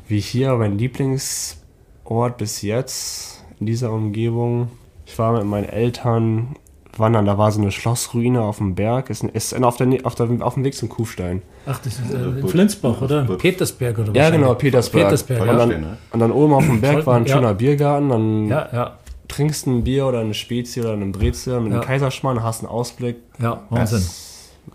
[0.07, 0.55] wie hier.
[0.55, 4.69] Mein Lieblingsort bis jetzt in dieser Umgebung,
[5.05, 6.55] ich war mit meinen Eltern
[6.99, 10.29] wandern, da war so eine Schlossruine auf dem Berg, ist, ist auf, der, auf, der,
[10.41, 11.41] auf dem Weg zum Kufstein.
[11.65, 13.23] Ach, das ist äh, in Flensburg, oder?
[13.23, 14.15] Petersberg oder was?
[14.15, 15.05] Ja, genau, Petersberg.
[15.05, 15.97] Petersberg und, dann, ne?
[16.11, 19.83] und dann oben auf dem Berg war ein schöner Biergarten, dann ja, ja trinkst ein
[19.83, 21.79] Bier oder eine Spezie oder einen Brezel mit ja.
[21.79, 23.17] einem Kaiserschmarrn, hast einen Ausblick.
[23.39, 24.03] Ja, Wahnsinn.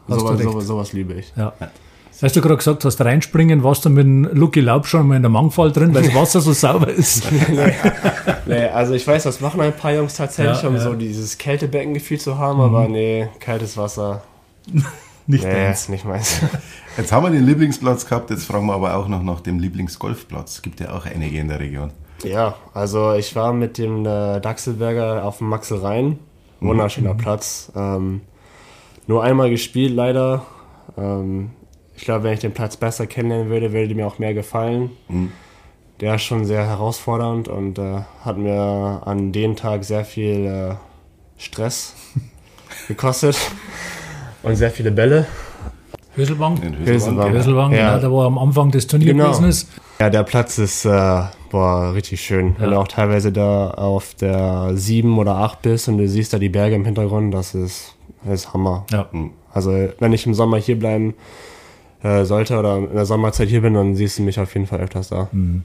[0.06, 1.32] Sowas, sowas, sowas, liebe ich.
[1.36, 1.52] Ja.
[2.22, 5.22] Hast du gerade gesagt, hast reinspringen, warst du mit dem Lucky Laub schon mal in
[5.22, 7.30] der Mangfall drin, weil das Wasser so sauber ist?
[7.48, 7.72] nee,
[8.46, 10.80] nee, also ich weiß, das machen ein paar Jungs tatsächlich, ja, um ja.
[10.82, 12.64] so dieses Kältebeckengefühl zu haben, mhm.
[12.64, 14.22] aber nee, kaltes Wasser.
[15.26, 15.88] nicht nee, deins.
[15.88, 16.40] nicht meins.
[16.96, 20.60] Jetzt haben wir den Lieblingsplatz gehabt, jetzt fragen wir aber auch noch nach dem Lieblingsgolfplatz.
[20.60, 21.92] Gibt ja auch einige in der Region.
[22.22, 26.18] Ja, also ich war mit dem äh, Dachselberger auf dem Maxel Rhein.
[26.60, 27.18] Wunderschöner mhm.
[27.18, 27.72] Platz.
[27.74, 28.20] Ähm,
[29.06, 30.44] nur einmal gespielt leider.
[30.98, 31.52] Ähm,
[32.00, 34.90] ich glaube, wenn ich den Platz besser kennenlernen würde, würde mir auch mehr gefallen.
[35.08, 35.32] Mhm.
[36.00, 40.74] Der ist schon sehr herausfordernd und äh, hat mir an dem Tag sehr viel äh,
[41.36, 41.94] Stress
[42.88, 43.36] gekostet
[44.42, 45.26] und sehr viele Bälle.
[46.16, 46.62] Höselbank?
[46.86, 47.34] Höselbank.
[47.34, 47.98] Höselbank, ja.
[47.98, 49.24] da wo am Anfang des Turniers genau.
[49.26, 49.68] gewesen ist.
[50.00, 52.54] Ja, der Platz ist äh, boah, richtig schön.
[52.54, 52.60] Ja.
[52.60, 56.38] Wenn du auch teilweise da auf der 7 oder 8 bist und du siehst da
[56.38, 57.94] die Berge im Hintergrund, das ist,
[58.24, 58.86] das ist Hammer.
[58.90, 59.06] Ja.
[59.10, 59.32] Hm.
[59.52, 61.12] Also wenn ich im Sommer hier bleiben
[62.02, 64.80] äh, sollte oder in der Sommerzeit hier bin, dann siehst du mich auf jeden Fall
[64.80, 65.28] öfters da.
[65.32, 65.62] Mhm.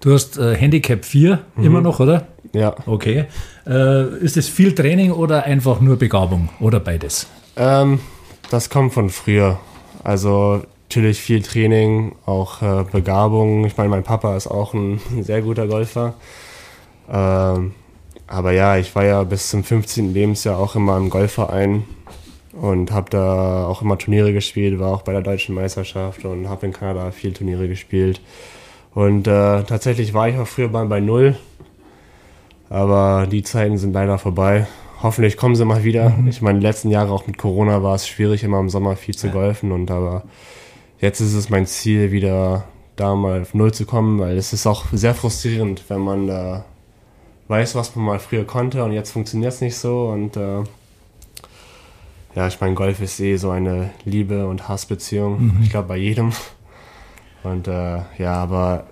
[0.00, 1.64] Du hast äh, Handicap 4 mhm.
[1.64, 2.26] immer noch, oder?
[2.52, 2.74] Ja.
[2.86, 3.26] Okay.
[3.66, 7.26] Äh, ist es viel Training oder einfach nur Begabung oder beides?
[7.56, 8.00] Ähm,
[8.50, 9.58] das kommt von früher.
[10.02, 13.66] Also natürlich viel Training, auch äh, Begabung.
[13.66, 16.14] Ich meine, mein Papa ist auch ein sehr guter Golfer.
[17.10, 17.72] Ähm,
[18.26, 20.14] aber ja, ich war ja bis zum 15.
[20.14, 21.84] Lebensjahr auch immer im Golfverein
[22.52, 26.66] und habe da auch immer Turniere gespielt, war auch bei der deutschen Meisterschaft und habe
[26.66, 28.20] in Kanada viel Turniere gespielt.
[28.94, 31.36] Und äh, tatsächlich war ich auch früher mal bei Null,
[32.68, 34.66] aber die Zeiten sind leider vorbei.
[35.02, 36.10] Hoffentlich kommen sie mal wieder.
[36.10, 36.28] Mhm.
[36.28, 39.16] Ich meine, die letzten Jahre auch mit Corona war es schwierig, immer im Sommer viel
[39.16, 40.24] zu golfen und aber
[40.98, 42.64] jetzt ist es mein Ziel, wieder
[42.96, 46.64] da mal auf Null zu kommen, weil es ist auch sehr frustrierend, wenn man da
[47.48, 50.62] weiß, was man mal früher konnte und jetzt funktioniert es nicht so und äh,
[52.34, 55.42] ja, ich meine, Golf ist eh so eine Liebe- und Hassbeziehung.
[55.42, 55.62] Mhm.
[55.62, 56.32] Ich glaube, bei jedem.
[57.42, 58.84] Und äh, ja, aber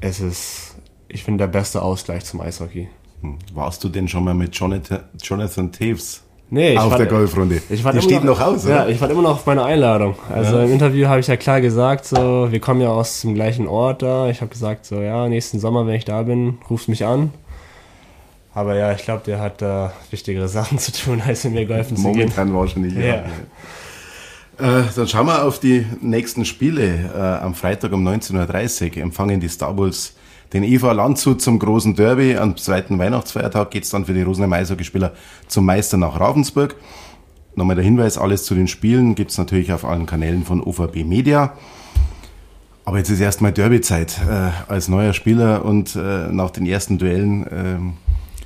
[0.00, 0.76] es ist,
[1.08, 2.88] ich finde, der beste Ausgleich zum Eishockey.
[3.22, 3.38] Hm.
[3.54, 7.62] Warst du denn schon mal mit Jonathan, Jonathan Taves nee, auf der Golfrunde?
[7.70, 8.86] Ich Die steht noch, noch aus, oder?
[8.86, 10.16] Ja, ich war immer noch auf meiner Einladung.
[10.30, 10.64] Also ja.
[10.64, 14.02] im Interview habe ich ja klar gesagt, so, wir kommen ja aus dem gleichen Ort
[14.02, 14.28] da.
[14.28, 17.32] Ich habe gesagt, so, ja, nächsten Sommer, wenn ich da bin, rufst mich an.
[18.56, 21.66] Aber ja, ich glaube, der hat da äh, wichtigere Sachen zu tun, als in mir
[21.66, 22.12] golfen zu gehen.
[22.12, 23.22] Momentan wahrscheinlich, ja.
[24.58, 24.80] ja.
[24.80, 27.10] Äh, dann schauen wir auf die nächsten Spiele.
[27.14, 30.14] Äh, am Freitag um 19.30 Uhr empfangen die Star Bulls
[30.54, 32.38] den Eva Landshut zum großen Derby.
[32.38, 35.12] Am zweiten Weihnachtsfeiertag geht es dann für die Rosenheim Eishockeyspieler
[35.48, 36.76] zum Meister nach Ravensburg.
[37.56, 41.04] Nochmal der Hinweis, alles zu den Spielen gibt es natürlich auf allen Kanälen von OVB
[41.04, 41.52] Media.
[42.86, 47.46] Aber jetzt ist erstmal Derby-Zeit äh, als neuer Spieler und äh, nach den ersten Duellen
[47.50, 47.94] ähm,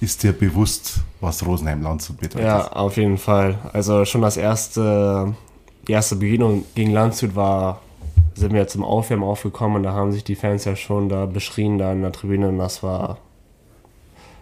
[0.01, 2.47] ist dir bewusst, was Rosenheim-Landshut bedeutet?
[2.47, 3.59] Ja, auf jeden Fall.
[3.73, 5.35] Also schon das erste,
[5.87, 7.83] die erste Begegnung gegen Landshut war,
[8.35, 11.79] sind wir zum Aufwärmen aufgekommen und da haben sich die Fans ja schon da beschrien
[11.79, 13.19] da in der Tribüne und das war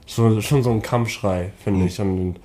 [0.06, 1.86] schon, schon so ein Kampfschrei, finde mhm.
[1.86, 2.00] ich.
[2.00, 2.36] Und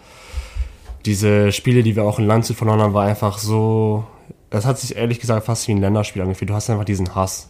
[1.06, 4.06] diese Spiele, die wir auch in Landshut verloren haben, war einfach so,
[4.50, 6.50] das hat sich ehrlich gesagt fast wie ein Länderspiel angefühlt.
[6.50, 7.50] Du hast einfach diesen Hass.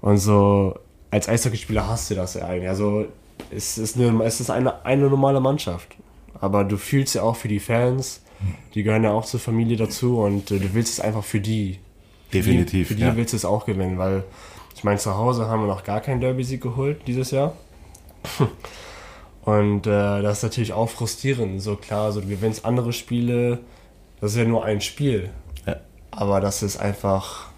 [0.00, 0.74] Und so,
[1.10, 2.68] als Eishockeyspieler hast du das ja eigentlich.
[2.68, 3.06] Also
[3.50, 5.96] es ist, eine, es ist eine, eine normale Mannschaft.
[6.40, 8.22] Aber du fühlst ja auch für die Fans,
[8.74, 11.78] die gehören ja auch zur Familie dazu und äh, du willst es einfach für die.
[12.32, 12.88] Definitiv.
[12.88, 13.16] Für die, für die ja.
[13.16, 14.24] willst du es auch gewinnen, weil
[14.74, 17.54] ich meine, zu Hause haben wir noch gar keinen Derby-Sieg geholt dieses Jahr.
[19.44, 21.60] Und äh, das ist natürlich auch frustrierend.
[21.60, 23.58] So klar, so du gewinnst andere Spiele,
[24.20, 25.30] das ist ja nur ein Spiel.
[25.66, 25.76] Ja.
[26.10, 27.50] Aber das ist einfach,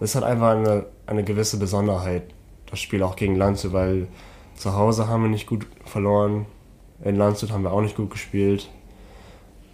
[0.00, 2.22] das hat einfach eine, eine gewisse Besonderheit,
[2.70, 4.08] das Spiel auch gegen Lanze, weil
[4.56, 6.46] zu Hause haben wir nicht gut verloren.
[7.04, 8.70] In Landshut haben wir auch nicht gut gespielt.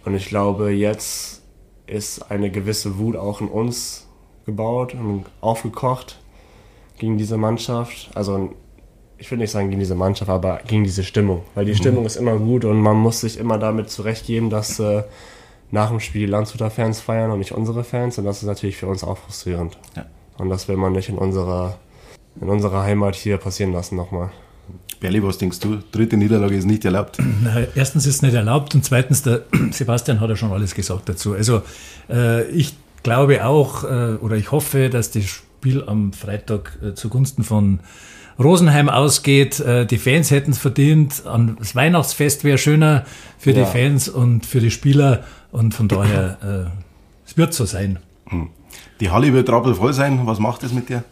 [0.05, 1.41] Und ich glaube, jetzt
[1.87, 4.07] ist eine gewisse Wut auch in uns
[4.45, 6.19] gebaut und aufgekocht
[6.97, 8.11] gegen diese Mannschaft.
[8.13, 8.53] Also
[9.17, 11.43] ich würde nicht sagen gegen diese Mannschaft, aber gegen diese Stimmung.
[11.55, 11.77] Weil die mhm.
[11.77, 15.03] Stimmung ist immer gut und man muss sich immer damit zurechtgeben, dass äh,
[15.71, 18.17] nach dem Spiel Landshuter Fans feiern und nicht unsere Fans.
[18.17, 19.77] Und das ist natürlich für uns auch frustrierend.
[19.95, 20.05] Ja.
[20.37, 21.77] Und das will man nicht in unserer,
[22.41, 24.31] in unserer Heimat hier passieren lassen nochmal.
[25.03, 25.83] Berli, was denkst du?
[25.91, 27.17] Dritte Niederlage ist nicht erlaubt.
[27.43, 29.41] Na, erstens ist es nicht erlaubt und zweitens, der
[29.71, 31.33] Sebastian hat ja schon alles gesagt dazu.
[31.33, 31.61] Also
[32.09, 32.73] äh, ich
[33.03, 37.81] glaube auch äh, oder ich hoffe, dass das Spiel am Freitag äh, zugunsten von
[38.41, 39.59] Rosenheim ausgeht.
[39.59, 41.23] Äh, die Fans hätten es verdient.
[41.59, 43.03] Das Weihnachtsfest wäre schöner
[43.37, 43.65] für ja.
[43.65, 47.99] die Fans und für die Spieler und von daher, äh, es wird so sein.
[48.29, 48.51] Hm.
[49.01, 50.25] Die Halle wird rappelvoll sein.
[50.25, 51.03] Was macht das mit dir?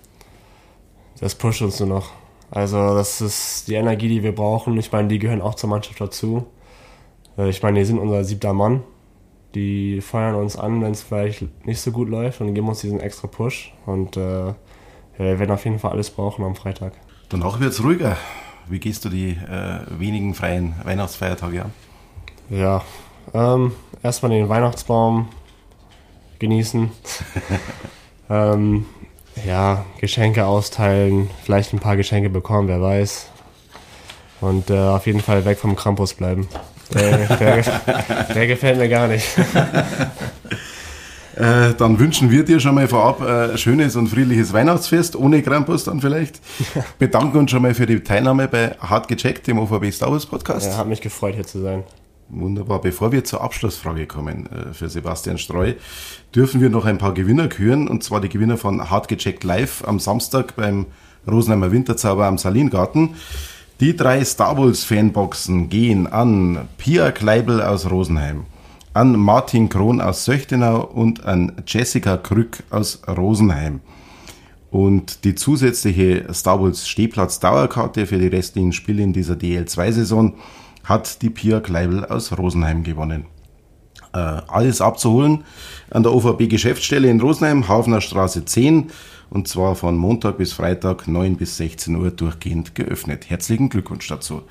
[1.20, 2.21] Das pusht uns nur noch.
[2.52, 4.78] Also das ist die Energie, die wir brauchen.
[4.78, 6.46] Ich meine, die gehören auch zur Mannschaft dazu.
[7.38, 8.84] Äh, ich meine, die sind unser siebter Mann.
[9.56, 13.00] Die feuern uns an, wenn es vielleicht nicht so gut läuft und geben uns diesen
[13.00, 13.74] extra Push.
[13.86, 14.54] Und äh,
[15.18, 16.94] wir werden auf jeden Fall alles brauchen am Freitag.
[17.30, 18.18] Danach wird es ruhiger.
[18.70, 21.74] Wie gehst du die äh, wenigen freien Weihnachtsfeiertage an?
[22.50, 22.84] Ja,
[23.34, 23.72] ähm,
[24.04, 25.30] erstmal den Weihnachtsbaum
[26.40, 26.92] genießen.
[28.30, 28.86] ähm,
[29.46, 33.28] ja, Geschenke austeilen, vielleicht ein paar Geschenke bekommen, wer weiß.
[34.42, 36.48] Und äh, auf jeden Fall weg vom Krampus bleiben.
[36.94, 37.64] Der, der,
[38.34, 39.28] der gefällt mir gar nicht.
[41.34, 45.42] Äh, dann wünschen wir dir schon mal vorab ein äh, schönes und friedliches Weihnachtsfest, ohne
[45.42, 46.42] Krampus dann vielleicht.
[47.00, 50.68] Bedanken uns schon mal für die Teilnahme bei Hart gecheckt, dem OVB Star Wars Podcast.
[50.68, 51.84] Ja, hat mich gefreut, hier zu sein.
[52.34, 52.80] Wunderbar.
[52.80, 55.74] Bevor wir zur Abschlussfrage kommen äh, für Sebastian Streu,
[56.34, 57.90] dürfen wir noch ein paar Gewinner küren.
[57.90, 60.86] Und zwar die Gewinner von Hard Gecheckt Live am Samstag beim
[61.30, 63.16] Rosenheimer Winterzauber am Salingarten.
[63.82, 68.46] Die drei Star Wars Fanboxen gehen an Pia Kleibel aus Rosenheim,
[68.94, 73.82] an Martin Krohn aus Söchtenau und an Jessica Krück aus Rosenheim.
[74.70, 80.36] Und die zusätzliche Star Wars Stehplatz Dauerkarte für die restlichen Spiele in dieser DL2-Saison
[80.84, 83.26] hat die Pia Kleibel aus Rosenheim gewonnen.
[84.14, 85.46] Äh, alles abzuholen
[85.90, 88.92] an der OVB Geschäftsstelle in Rosenheim, Hafner Straße 10
[89.30, 93.30] und zwar von Montag bis Freitag 9 bis 16 Uhr durchgehend geöffnet.
[93.30, 94.42] Herzlichen Glückwunsch dazu.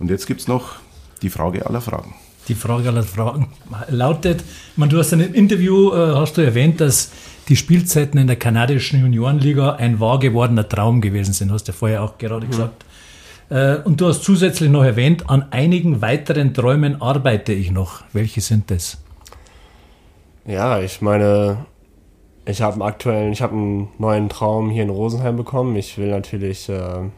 [0.00, 0.76] Und jetzt gibt's noch
[1.22, 2.14] die Frage aller Fragen.
[2.48, 3.48] Die Frage aller Fragen
[3.88, 4.42] lautet,
[4.76, 7.10] man, du hast in einem Interview äh, hast du erwähnt, dass
[7.48, 11.78] die Spielzeiten in der kanadischen Juniorenliga ein wahr gewordener Traum gewesen sind, hast du ja
[11.78, 12.50] vorher auch gerade mhm.
[12.50, 12.84] gesagt.
[13.48, 18.02] Äh, und du hast zusätzlich noch erwähnt, an einigen weiteren Träumen arbeite ich noch.
[18.12, 18.98] Welche sind das?
[20.44, 21.66] Ja, ich meine,
[22.44, 25.74] ich habe einen aktuellen, ich habe einen neuen Traum hier in Rosenheim bekommen.
[25.76, 27.10] Ich will natürlich äh,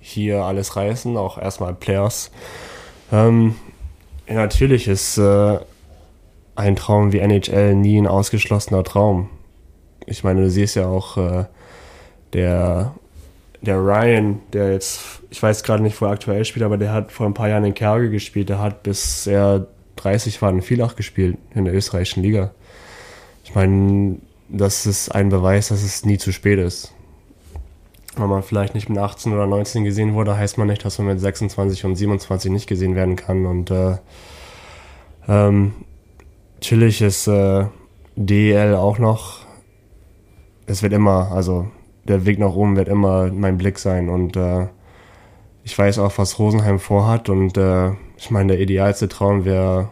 [0.00, 2.30] hier alles reißen, auch erstmal Players.
[3.12, 3.54] Ähm,
[4.28, 5.58] natürlich ist äh,
[6.56, 9.30] ein Traum wie NHL nie ein ausgeschlossener Traum.
[10.06, 11.44] Ich meine, du siehst ja auch äh,
[12.32, 12.94] der,
[13.60, 17.12] der Ryan, der jetzt, ich weiß gerade nicht, wo er aktuell spielt, aber der hat
[17.12, 18.48] vor ein paar Jahren in Kerge gespielt.
[18.48, 22.52] Der hat bis er 30 war in Villach gespielt in der österreichischen Liga.
[23.44, 26.92] Ich meine, das ist ein Beweis, dass es nie zu spät ist
[28.20, 31.08] wenn man vielleicht nicht mit 18 oder 19 gesehen wurde, heißt man nicht, dass man
[31.08, 33.46] mit 26 und 27 nicht gesehen werden kann.
[33.46, 33.96] Und äh,
[35.28, 35.74] ähm,
[36.60, 37.66] chillig ist äh,
[38.16, 39.40] DEL auch noch.
[40.66, 41.68] Es wird immer, also
[42.08, 44.08] der Weg nach oben wird immer mein Blick sein.
[44.08, 44.66] Und äh,
[45.62, 47.28] ich weiß auch, was Rosenheim vorhat.
[47.28, 49.90] Und äh, ich meine, der idealste Traum wäre,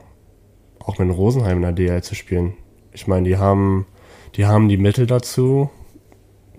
[0.81, 2.55] auch mit Rosenheim in der DL zu spielen.
[2.93, 3.87] Ich meine, die haben,
[4.37, 5.71] die haben die Mittel dazu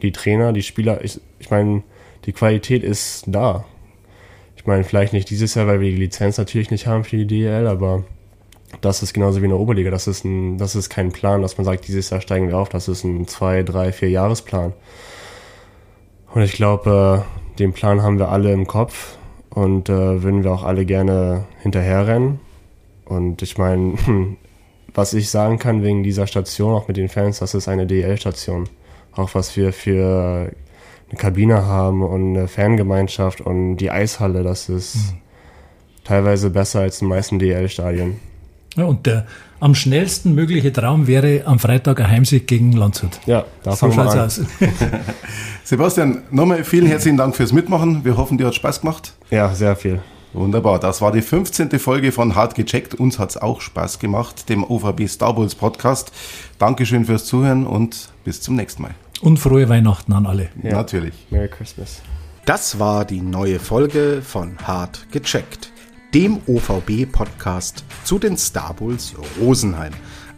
[0.02, 1.84] die Trainer, die Spieler, ich, ich meine,
[2.26, 3.66] die Qualität ist da.
[4.56, 7.28] Ich meine, vielleicht nicht dieses Jahr, weil wir die Lizenz natürlich nicht haben für die
[7.28, 8.04] DL, aber
[8.82, 9.92] das ist genauso wie in der Oberliga.
[9.92, 12.70] Das ist, ein, das ist kein Plan, dass man sagt, dieses Jahr steigen wir auf.
[12.70, 14.74] Das ist ein zwei, drei, vier Jahresplan.
[16.34, 19.18] Und ich glaube, äh, den Plan haben wir alle im Kopf
[19.50, 22.40] und äh, würden wir auch alle gerne hinterherrennen.
[23.06, 23.96] Und ich meine,
[24.94, 28.68] was ich sagen kann wegen dieser Station, auch mit den Fans, das ist eine DL-Station
[29.18, 30.52] auch was wir für
[31.10, 35.18] eine Kabine haben und eine Fangemeinschaft und die Eishalle, das ist mhm.
[36.04, 38.20] teilweise besser als in den meisten DL-Stadien.
[38.78, 39.26] Ja, und der
[39.60, 43.20] am schnellsten mögliche Traum wäre am Freitag ein Heimsieg gegen Landshut.
[43.26, 44.24] Ja, da so fangen wir.
[44.24, 44.42] Aus.
[45.64, 48.06] Sebastian, nochmal vielen herzlichen Dank fürs Mitmachen.
[48.06, 49.14] Wir hoffen, dir hat Spaß gemacht.
[49.32, 50.02] Ja, sehr viel.
[50.34, 51.72] Wunderbar, das war die 15.
[51.80, 52.94] Folge von Hart gecheckt.
[52.94, 56.12] Uns hat es auch Spaß gemacht, dem OVB Star Bulls Podcast.
[56.60, 58.92] Dankeschön fürs Zuhören und bis zum nächsten Mal.
[59.22, 60.50] Und frohe Weihnachten an alle.
[60.62, 60.74] Ja.
[60.74, 61.14] Natürlich.
[61.32, 62.02] Merry Christmas.
[62.46, 65.72] Das war die neue Folge von Hart gecheckt,
[66.14, 69.94] dem OVB-Podcast zu den Star Bulls Rosenheim.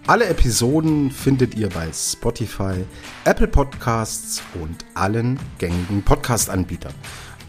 [0.08, 2.84] Alle Episoden findet ihr bei Spotify,
[3.26, 6.94] Apple Podcasts und allen gängigen Podcast-Anbietern.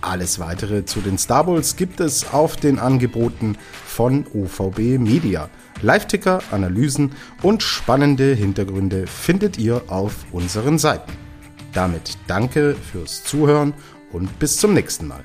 [0.03, 3.57] Alles weitere zu den Star Bulls gibt es auf den Angeboten
[3.87, 5.49] von OVB Media.
[5.83, 7.13] Live-Ticker, Analysen
[7.43, 11.13] und spannende Hintergründe findet ihr auf unseren Seiten.
[11.73, 13.73] Damit danke fürs Zuhören
[14.13, 15.23] und bis zum nächsten Mal.